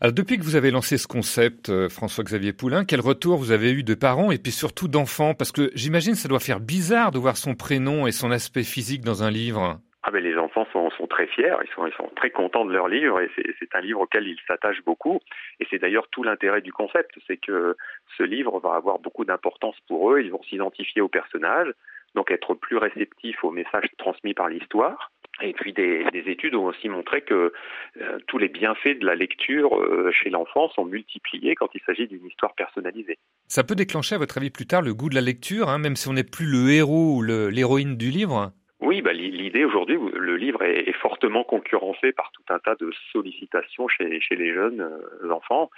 [0.00, 3.72] Alors, depuis que vous avez lancé ce concept, euh, François-Xavier Poulain, quel retour vous avez
[3.72, 5.34] eu de parents et puis surtout d'enfants?
[5.34, 9.02] Parce que j'imagine ça doit faire bizarre de voir son prénom et son aspect physique
[9.02, 9.80] dans un livre.
[10.02, 13.30] Ah ben les enfants sont, très fiers, ils sont, très contents de leur livre et
[13.36, 15.20] c'est un livre auquel ils s'attachent beaucoup.
[15.60, 17.76] Et c'est d'ailleurs tout l'intérêt du concept, c'est que
[18.16, 21.72] ce livre va avoir beaucoup d'importance pour eux, ils vont s'identifier au personnage,
[22.14, 25.10] donc être plus réceptifs aux messages transmis par l'histoire.
[25.42, 27.52] Et puis des, des, études ont aussi montré que
[28.00, 32.06] euh, tous les bienfaits de la lecture euh, chez l'enfant sont multipliés quand il s'agit
[32.06, 33.18] d'une histoire personnalisée.
[33.48, 35.96] Ça peut déclencher, à votre avis, plus tard le goût de la lecture, hein, même
[35.96, 38.52] si on n'est plus le héros ou l'héroïne du livre?
[38.84, 43.88] Oui, bah, l'idée aujourd'hui, le livre est, fortement concurrencé par tout un tas de sollicitations
[43.88, 45.70] chez, les jeunes euh, enfants.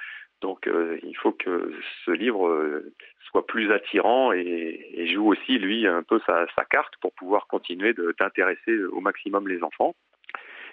[0.42, 1.72] Donc euh, il faut que
[2.04, 2.92] ce livre euh,
[3.30, 8.84] soit plus attirant et, joue aussi, lui, un peu sa carte pour pouvoir continuer d'intéresser
[8.84, 9.94] au maximum les enfants.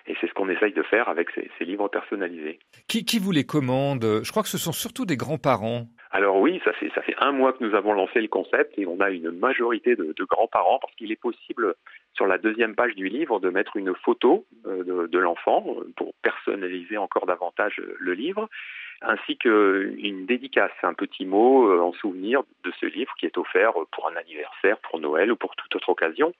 [0.05, 2.59] Et c'est ce qu'on essaye de faire avec ces, ces livres personnalisés.
[2.87, 4.21] Qui, qui vous les commande?
[4.23, 5.87] Je crois que ce sont surtout des grands-parents.
[6.11, 8.85] Alors oui, ça fait, ça fait un mois que nous avons lancé le concept et
[8.85, 11.73] on a une majorité de, de grands-parents parce qu'il est possible
[12.13, 16.13] sur la deuxième page du livre de mettre une photo euh, de, de l'enfant pour
[16.21, 18.47] personnaliser encore davantage le livre
[19.03, 23.73] ainsi qu'une dédicace, un petit mot euh, en souvenir de ce livre qui est offert
[23.91, 26.33] pour un anniversaire, pour Noël ou pour toute autre occasion.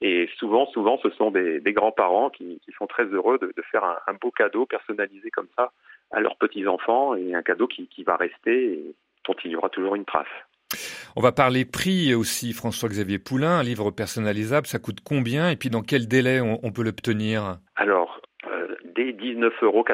[0.00, 3.62] Et souvent, souvent, ce sont des, des grands-parents qui, qui, sont très heureux de, de
[3.70, 5.72] faire un, un, beau cadeau personnalisé comme ça
[6.12, 8.94] à leurs petits-enfants et un cadeau qui, qui va rester et
[9.26, 10.26] dont il y aura toujours une trace.
[11.16, 13.58] On va parler prix aussi, François-Xavier Poulain.
[13.58, 17.58] Un livre personnalisable, ça coûte combien et puis dans quel délai on, on peut l'obtenir?
[17.74, 19.84] Alors, euh, dès 19,90 euros,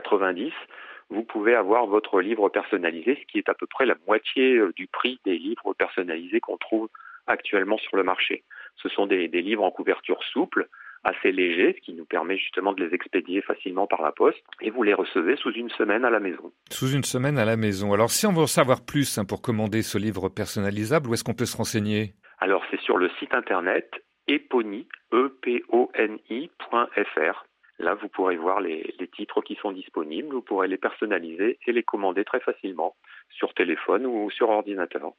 [1.10, 4.86] vous pouvez avoir votre livre personnalisé, ce qui est à peu près la moitié du
[4.86, 6.88] prix des livres personnalisés qu'on trouve
[7.26, 8.42] actuellement sur le marché.
[8.76, 10.68] Ce sont des, des, livres en couverture souple,
[11.04, 14.70] assez légers, ce qui nous permet justement de les expédier facilement par la poste, et
[14.70, 16.52] vous les recevez sous une semaine à la maison.
[16.70, 17.92] Sous une semaine à la maison.
[17.92, 21.24] Alors si on veut en savoir plus hein, pour commander ce livre personnalisable, où est-ce
[21.24, 22.14] qu'on peut se renseigner?
[22.38, 23.90] Alors c'est sur le site internet
[24.26, 27.46] eponi, e p o n i.fr.
[27.78, 31.72] Là, vous pourrez voir les, les, titres qui sont disponibles, vous pourrez les personnaliser et
[31.72, 32.94] les commander très facilement
[33.30, 35.12] sur téléphone ou sur ordinateur.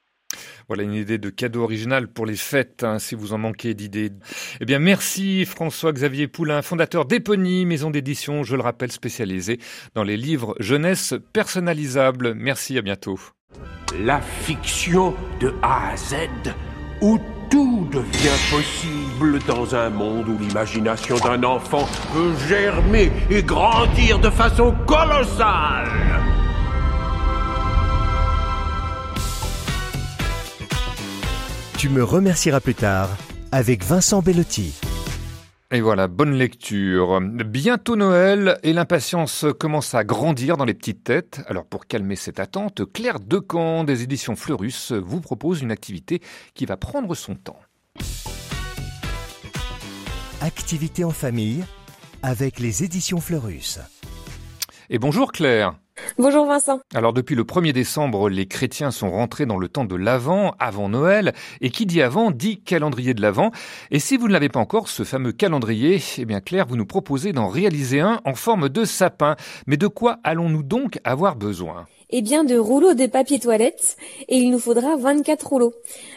[0.68, 4.12] Voilà une idée de cadeau original pour les fêtes, hein, si vous en manquez d'idées.
[4.62, 9.60] Eh bien, merci François-Xavier Poulain, fondateur d'Epony, maison d'édition, je le rappelle, spécialisée
[9.94, 12.34] dans les livres jeunesse personnalisables.
[12.34, 13.20] Merci, à bientôt.
[14.00, 16.16] La fiction de A à Z,
[17.02, 17.20] où
[17.50, 24.30] tout devient possible dans un monde où l'imagination d'un enfant peut germer et grandir de
[24.30, 26.35] façon colossale.
[31.78, 33.10] Tu me remercieras plus tard
[33.52, 34.80] avec Vincent Bellotti.
[35.72, 37.20] Et voilà, bonne lecture.
[37.22, 41.42] Bientôt Noël et l'impatience commence à grandir dans les petites têtes.
[41.48, 46.22] Alors pour calmer cette attente, Claire Decamp des éditions Fleurus vous propose une activité
[46.54, 47.60] qui va prendre son temps.
[50.40, 51.66] Activité en famille
[52.24, 53.80] avec les éditions Fleurus.
[54.90, 55.76] Et bonjour Claire.
[56.18, 56.80] Bonjour Vincent.
[56.94, 60.90] Alors depuis le 1er décembre, les chrétiens sont rentrés dans le temps de l'Avent, avant
[60.90, 63.52] Noël, et qui dit avant dit calendrier de l'Avent.
[63.92, 66.86] Et si vous ne l'avez pas encore, ce fameux calendrier, eh bien Claire, vous nous
[66.86, 69.36] proposez d'en réaliser un en forme de sapin.
[69.68, 71.86] Mais de quoi allons-nous donc avoir besoin?
[72.10, 73.98] Eh bien de rouleaux de papier toilette
[74.28, 75.74] et il nous faudra 24 rouleaux.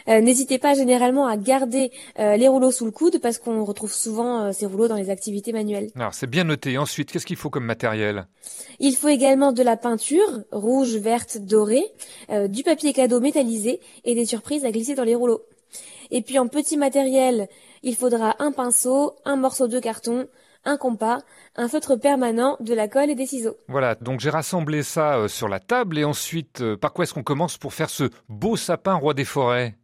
[0.07, 3.93] Euh, N'hésitez pas généralement à garder euh, les rouleaux sous le coude parce qu'on retrouve
[3.93, 5.89] souvent euh, ces rouleaux dans les activités manuelles.
[5.95, 6.77] Alors c'est bien noté.
[6.77, 8.27] Ensuite, qu'est-ce qu'il faut comme matériel?
[8.79, 11.85] Il faut également de la peinture rouge, verte, dorée,
[12.29, 15.41] euh, du papier cadeau métallisé et des surprises à glisser dans les rouleaux.
[16.11, 17.47] Et puis en petit matériel,
[17.83, 20.27] il faudra un pinceau, un morceau de carton,
[20.65, 21.19] un compas,
[21.55, 23.57] un feutre permanent, de la colle et des ciseaux.
[23.67, 27.13] Voilà, donc j'ai rassemblé ça euh, sur la table et ensuite, euh, par quoi est-ce
[27.13, 29.75] qu'on commence pour faire ce beau sapin roi des forêts?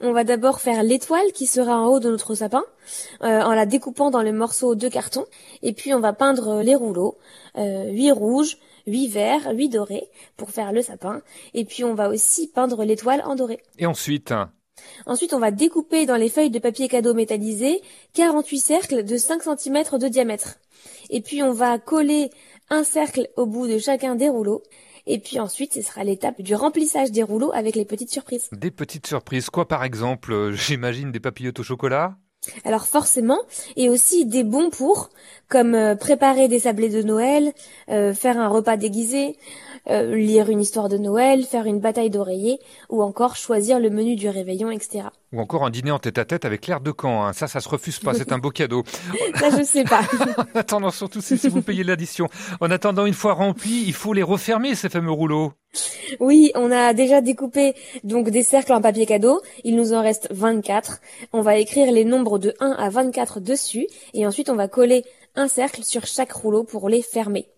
[0.00, 2.64] On va d'abord faire l'étoile qui sera en haut de notre sapin
[3.22, 5.24] euh, en la découpant dans le morceau de carton
[5.62, 7.16] et puis on va peindre les rouleaux,
[7.56, 11.22] euh, 8 rouges, 8 verts, 8 dorés pour faire le sapin
[11.54, 13.60] et puis on va aussi peindre l'étoile en doré.
[13.78, 14.34] Et ensuite
[15.06, 17.82] Ensuite, on va découper dans les feuilles de papier cadeau métallisé
[18.14, 20.56] 48 cercles de 5 cm de diamètre.
[21.10, 22.30] Et puis, on va coller
[22.70, 24.62] un cercle au bout de chacun des rouleaux.
[25.06, 28.48] Et puis ensuite, ce sera l'étape du remplissage des rouleaux avec les petites surprises.
[28.52, 29.50] Des petites surprises.
[29.50, 32.16] Quoi, par exemple J'imagine des papillotes au chocolat?
[32.64, 33.38] Alors forcément,
[33.76, 35.10] et aussi des bons pour,
[35.48, 37.52] comme euh, préparer des sablés de Noël,
[37.90, 39.36] euh, faire un repas déguisé,
[39.88, 44.16] euh, lire une histoire de Noël, faire une bataille d'oreiller, ou encore choisir le menu
[44.16, 45.08] du réveillon, etc.
[45.34, 47.24] Ou encore un dîner en tête à tête avec l'air de camp.
[47.24, 47.32] Hein.
[47.32, 48.14] Ça, ça se refuse pas.
[48.14, 48.84] C'est un beau cadeau.
[49.34, 50.02] ça, je sais pas.
[50.54, 52.28] en attendant, surtout si vous payez l'addition.
[52.60, 55.52] En attendant, une fois remplis, il faut les refermer ces fameux rouleaux.
[56.20, 57.74] Oui, on a déjà découpé
[58.04, 59.40] donc des cercles en papier cadeau.
[59.64, 61.00] Il nous en reste 24.
[61.32, 65.04] On va écrire les nombres de 1 à 24 dessus et ensuite on va coller
[65.34, 67.48] un cercle sur chaque rouleau pour les fermer.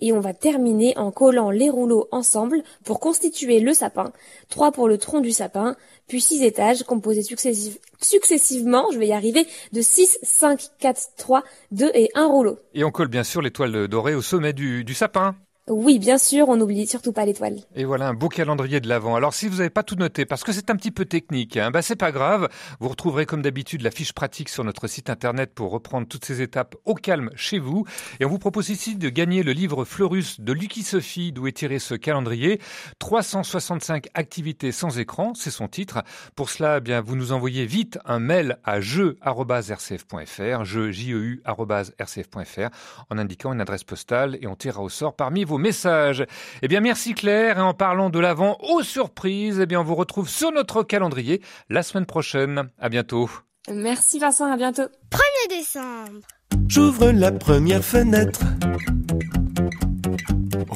[0.00, 4.12] Et on va terminer en collant les rouleaux ensemble pour constituer le sapin.
[4.48, 5.76] 3 pour le tronc du sapin,
[6.06, 11.42] puis 6 étages composés successiv successivement, je vais y arriver, de 6, 5, 4, 3,
[11.72, 12.58] 2 et 1 rouleau.
[12.74, 15.34] Et on colle bien sûr l'étoile dorée au sommet du sapin.
[15.68, 17.58] Oui, bien sûr, on n'oublie surtout pas l'étoile.
[17.74, 19.14] Et voilà un beau calendrier de l'Avent.
[19.16, 21.70] Alors si vous n'avez pas tout noté, parce que c'est un petit peu technique, hein,
[21.70, 22.48] bah c'est pas grave.
[22.80, 26.40] Vous retrouverez comme d'habitude la fiche pratique sur notre site internet pour reprendre toutes ces
[26.40, 27.84] étapes au calme chez vous.
[28.20, 31.52] Et on vous propose ici de gagner le livre Fleurus de Lucky Sophie, d'où est
[31.52, 32.60] tiré ce calendrier.
[32.98, 36.02] 365 activités sans écran, c'est son titre.
[36.34, 42.68] Pour cela, eh bien vous nous envoyez vite un mail à jeu@rcf.fr, jeu jeu@rcf.fr,
[43.10, 46.24] en indiquant une adresse postale et on tirera au sort parmi vos message.
[46.62, 47.58] Eh bien, merci Claire.
[47.58, 51.42] Et en parlant de l'avant aux surprises, eh bien, on vous retrouve sur notre calendrier
[51.68, 52.70] la semaine prochaine.
[52.78, 53.28] À bientôt.
[53.70, 54.88] Merci Vincent, à bientôt.
[55.10, 56.20] 1er décembre.
[56.68, 58.40] J'ouvre la première fenêtre.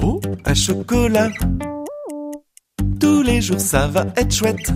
[0.02, 1.30] Oh, un chocolat.
[3.00, 4.72] Tous les jours, ça va être chouette.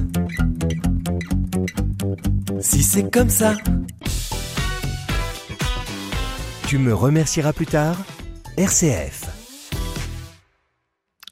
[2.60, 3.54] Si c'est comme ça.
[6.66, 7.96] Tu me remercieras plus tard
[8.56, 9.45] RCF.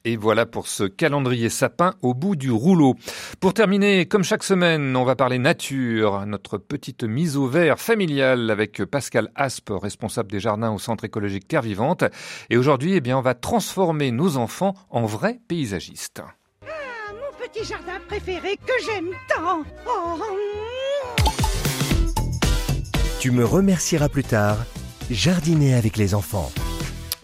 [0.07, 2.93] Et voilà pour ce calendrier sapin au bout du rouleau.
[3.39, 8.51] Pour terminer, comme chaque semaine, on va parler nature, notre petite mise au vert familiale
[8.51, 12.03] avec Pascal Aspe, responsable des jardins au centre écologique Terre Vivante.
[12.51, 16.21] Et aujourd'hui, eh bien, on va transformer nos enfants en vrais paysagistes.
[16.21, 19.63] Ah, mon petit jardin préféré que j'aime tant.
[19.87, 20.21] Oh.
[23.19, 24.57] Tu me remercieras plus tard.
[25.09, 26.51] Jardiner avec les enfants.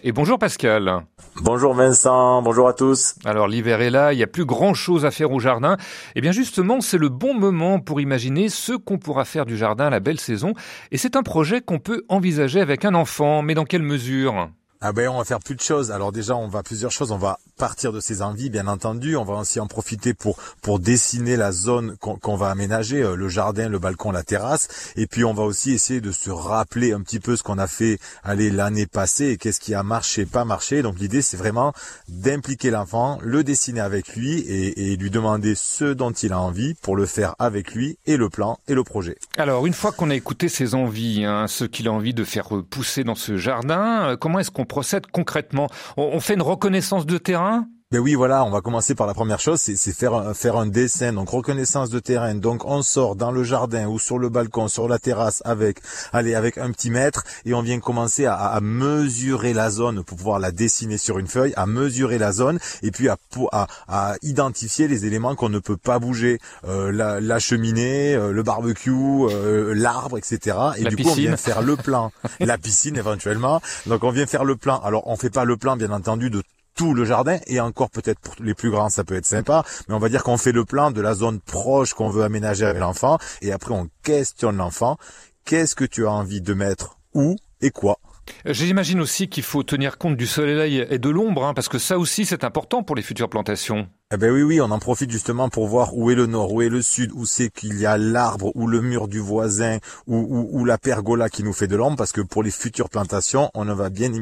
[0.04, 1.04] Et bonjour Pascal.
[1.42, 3.14] Bonjour Vincent, bonjour à tous.
[3.24, 5.76] Alors l'hiver est là, il n'y a plus grand chose à faire au jardin.
[6.16, 9.86] Et bien justement, c'est le bon moment pour imaginer ce qu'on pourra faire du jardin
[9.86, 10.54] à la belle saison.
[10.90, 14.50] Et c'est un projet qu'on peut envisager avec un enfant, mais dans quelle mesure?
[14.84, 15.92] Ah ben on va faire plus de choses.
[15.92, 17.12] Alors déjà on va plusieurs choses.
[17.12, 19.14] On va partir de ses envies bien entendu.
[19.14, 23.28] On va aussi en profiter pour pour dessiner la zone qu'on va aménager, euh, le
[23.28, 24.92] jardin, le balcon, la terrasse.
[24.96, 27.68] Et puis on va aussi essayer de se rappeler un petit peu ce qu'on a
[27.68, 30.82] fait aller l'année passée et qu'est-ce qui a marché, pas marché.
[30.82, 31.72] Donc l'idée c'est vraiment
[32.08, 36.74] d'impliquer l'enfant, le dessiner avec lui et, et lui demander ce dont il a envie
[36.74, 39.16] pour le faire avec lui et le plan et le projet.
[39.36, 42.48] Alors une fois qu'on a écouté ses envies, hein, ce qu'il a envie de faire
[42.68, 45.68] pousser dans ce jardin, euh, comment est-ce qu'on procède concrètement.
[45.98, 47.66] On, fait une reconnaissance de terrain?
[47.92, 51.12] Ben oui, voilà, on va commencer par la première chose, c'est faire faire un dessin,
[51.12, 52.34] donc reconnaissance de terrain.
[52.34, 55.76] Donc on sort dans le jardin ou sur le balcon, sur la terrasse avec,
[56.14, 60.16] allez, avec un petit mètre et on vient commencer à, à mesurer la zone pour
[60.16, 63.18] pouvoir la dessiner sur une feuille, à mesurer la zone et puis à
[63.52, 68.32] à, à identifier les éléments qu'on ne peut pas bouger, euh, la, la, cheminée, euh,
[68.32, 70.56] le barbecue, euh, l'arbre, etc.
[70.78, 73.60] Et du coup on vient faire le plan, la piscine éventuellement.
[73.86, 74.80] Donc on vient faire le plan.
[74.80, 76.42] Alors on fait pas le plan bien entendu de
[76.74, 79.94] tout le jardin et encore peut-être pour les plus grands ça peut être sympa mais
[79.94, 82.80] on va dire qu'on fait le plan de la zone proche qu'on veut aménager avec
[82.80, 84.96] l'enfant et après on questionne l'enfant
[85.44, 87.98] qu'est-ce que tu as envie de mettre où et quoi?
[88.44, 91.98] J'imagine aussi qu'il faut tenir compte du soleil et de l'ombre, hein, parce que ça
[91.98, 93.88] aussi c'est important pour les futures plantations.
[94.12, 96.62] Eh ben oui, oui, on en profite justement pour voir où est le nord, où
[96.62, 100.48] est le sud, où c'est qu'il y a l'arbre ou le mur du voisin ou,
[100.52, 103.64] ou, la pergola qui nous fait de l'ombre, parce que pour les futures plantations, on
[103.64, 104.12] ne va bien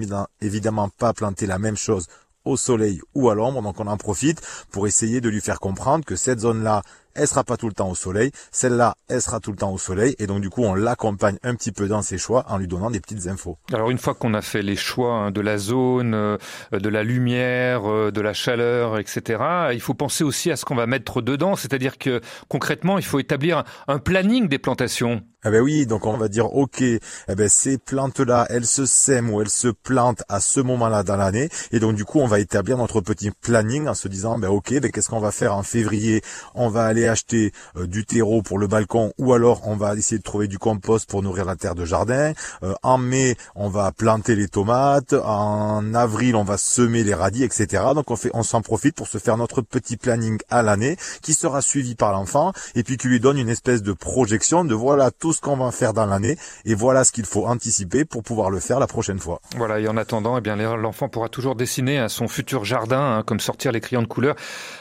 [0.41, 2.07] évidemment pas planter la même chose
[2.45, 3.63] au soleil ou à l'ombre.
[3.63, 6.83] Donc on en profite pour essayer de lui faire comprendre que cette zone-là,
[7.15, 9.79] elle sera pas tout le temps au soleil, celle-là, elle sera tout le temps au
[9.79, 12.69] soleil, et donc du coup, on l'accompagne un petit peu dans ses choix en lui
[12.69, 13.59] donnant des petites infos.
[13.73, 16.39] Alors une fois qu'on a fait les choix hein, de la zone, euh,
[16.73, 20.77] de la lumière, euh, de la chaleur, etc., il faut penser aussi à ce qu'on
[20.77, 25.23] va mettre dedans, c'est-à-dire que concrètement, il faut établir un planning des plantations.
[25.43, 29.31] Ah ben oui, donc on va dire ok, eh ben ces plantes-là, elles se sèment
[29.31, 32.41] ou elles se plantent à ce moment-là dans l'année, et donc du coup on va
[32.41, 35.63] établir notre petit planning en se disant ben ok, ben qu'est-ce qu'on va faire en
[35.63, 36.21] février?
[36.55, 40.19] On va aller acheter euh, du terreau pour le balcon, ou alors on va essayer
[40.19, 42.35] de trouver du compost pour nourrir la terre de jardin.
[42.63, 45.15] Euh, en mai, on va planter les tomates.
[45.15, 47.83] En avril, on va semer les radis, etc.
[47.95, 51.33] Donc on fait, on s'en profite pour se faire notre petit planning à l'année, qui
[51.33, 55.11] sera suivi par l'enfant, et puis qui lui donne une espèce de projection de voilà
[55.11, 58.51] tout ce qu'on va faire dans l'année et voilà ce qu'il faut anticiper pour pouvoir
[58.51, 59.41] le faire la prochaine fois.
[59.57, 63.23] Voilà, et en attendant, eh bien l'enfant pourra toujours dessiner à son futur jardin, hein,
[63.23, 64.37] comme sortir les crayons de couleur.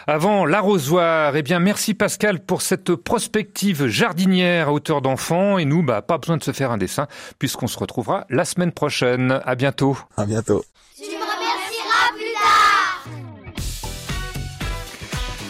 [0.08, 5.84] Avant l'arrosoir, eh bien merci Pascal pour cette prospective jardinière à hauteur d'enfant et nous,
[5.84, 9.41] bah pas besoin de se faire un dessin puisqu'on se retrouvera la semaine prochaine.
[9.45, 9.97] À bientôt.
[10.18, 10.64] À bientôt.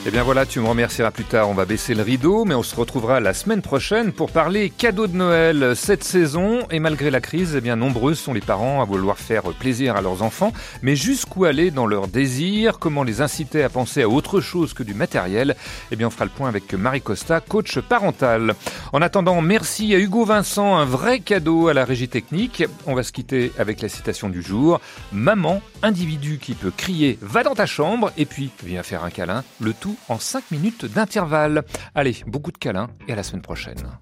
[0.10, 1.52] Eh bien voilà, tu me remercieras plus tard.
[1.52, 5.06] On va baisser le rideau, mais on se retrouvera la semaine prochaine pour parler cadeaux
[5.06, 6.66] de Noël cette saison.
[6.72, 10.02] Et malgré la crise, eh bien nombreux sont les parents à vouloir faire plaisir à
[10.02, 10.52] leurs enfants.
[10.82, 14.82] Mais jusqu'où aller dans leurs désirs Comment les inciter à penser à autre chose que
[14.82, 15.56] du matériel?
[15.92, 18.56] Eh bien on fera le point avec Marie Costa, coach parental.
[18.94, 22.64] En attendant, merci à Hugo Vincent, un vrai cadeau à la régie technique.
[22.88, 24.82] On va se quitter avec la citation du jour.
[25.12, 29.44] Maman, individu qui peut crier, va dans ta chambre et puis viens faire un câlin.
[29.60, 31.64] Le tout en 5 minutes d'intervalle.
[31.96, 33.98] Allez, beaucoup de câlins et à la semaine prochaine.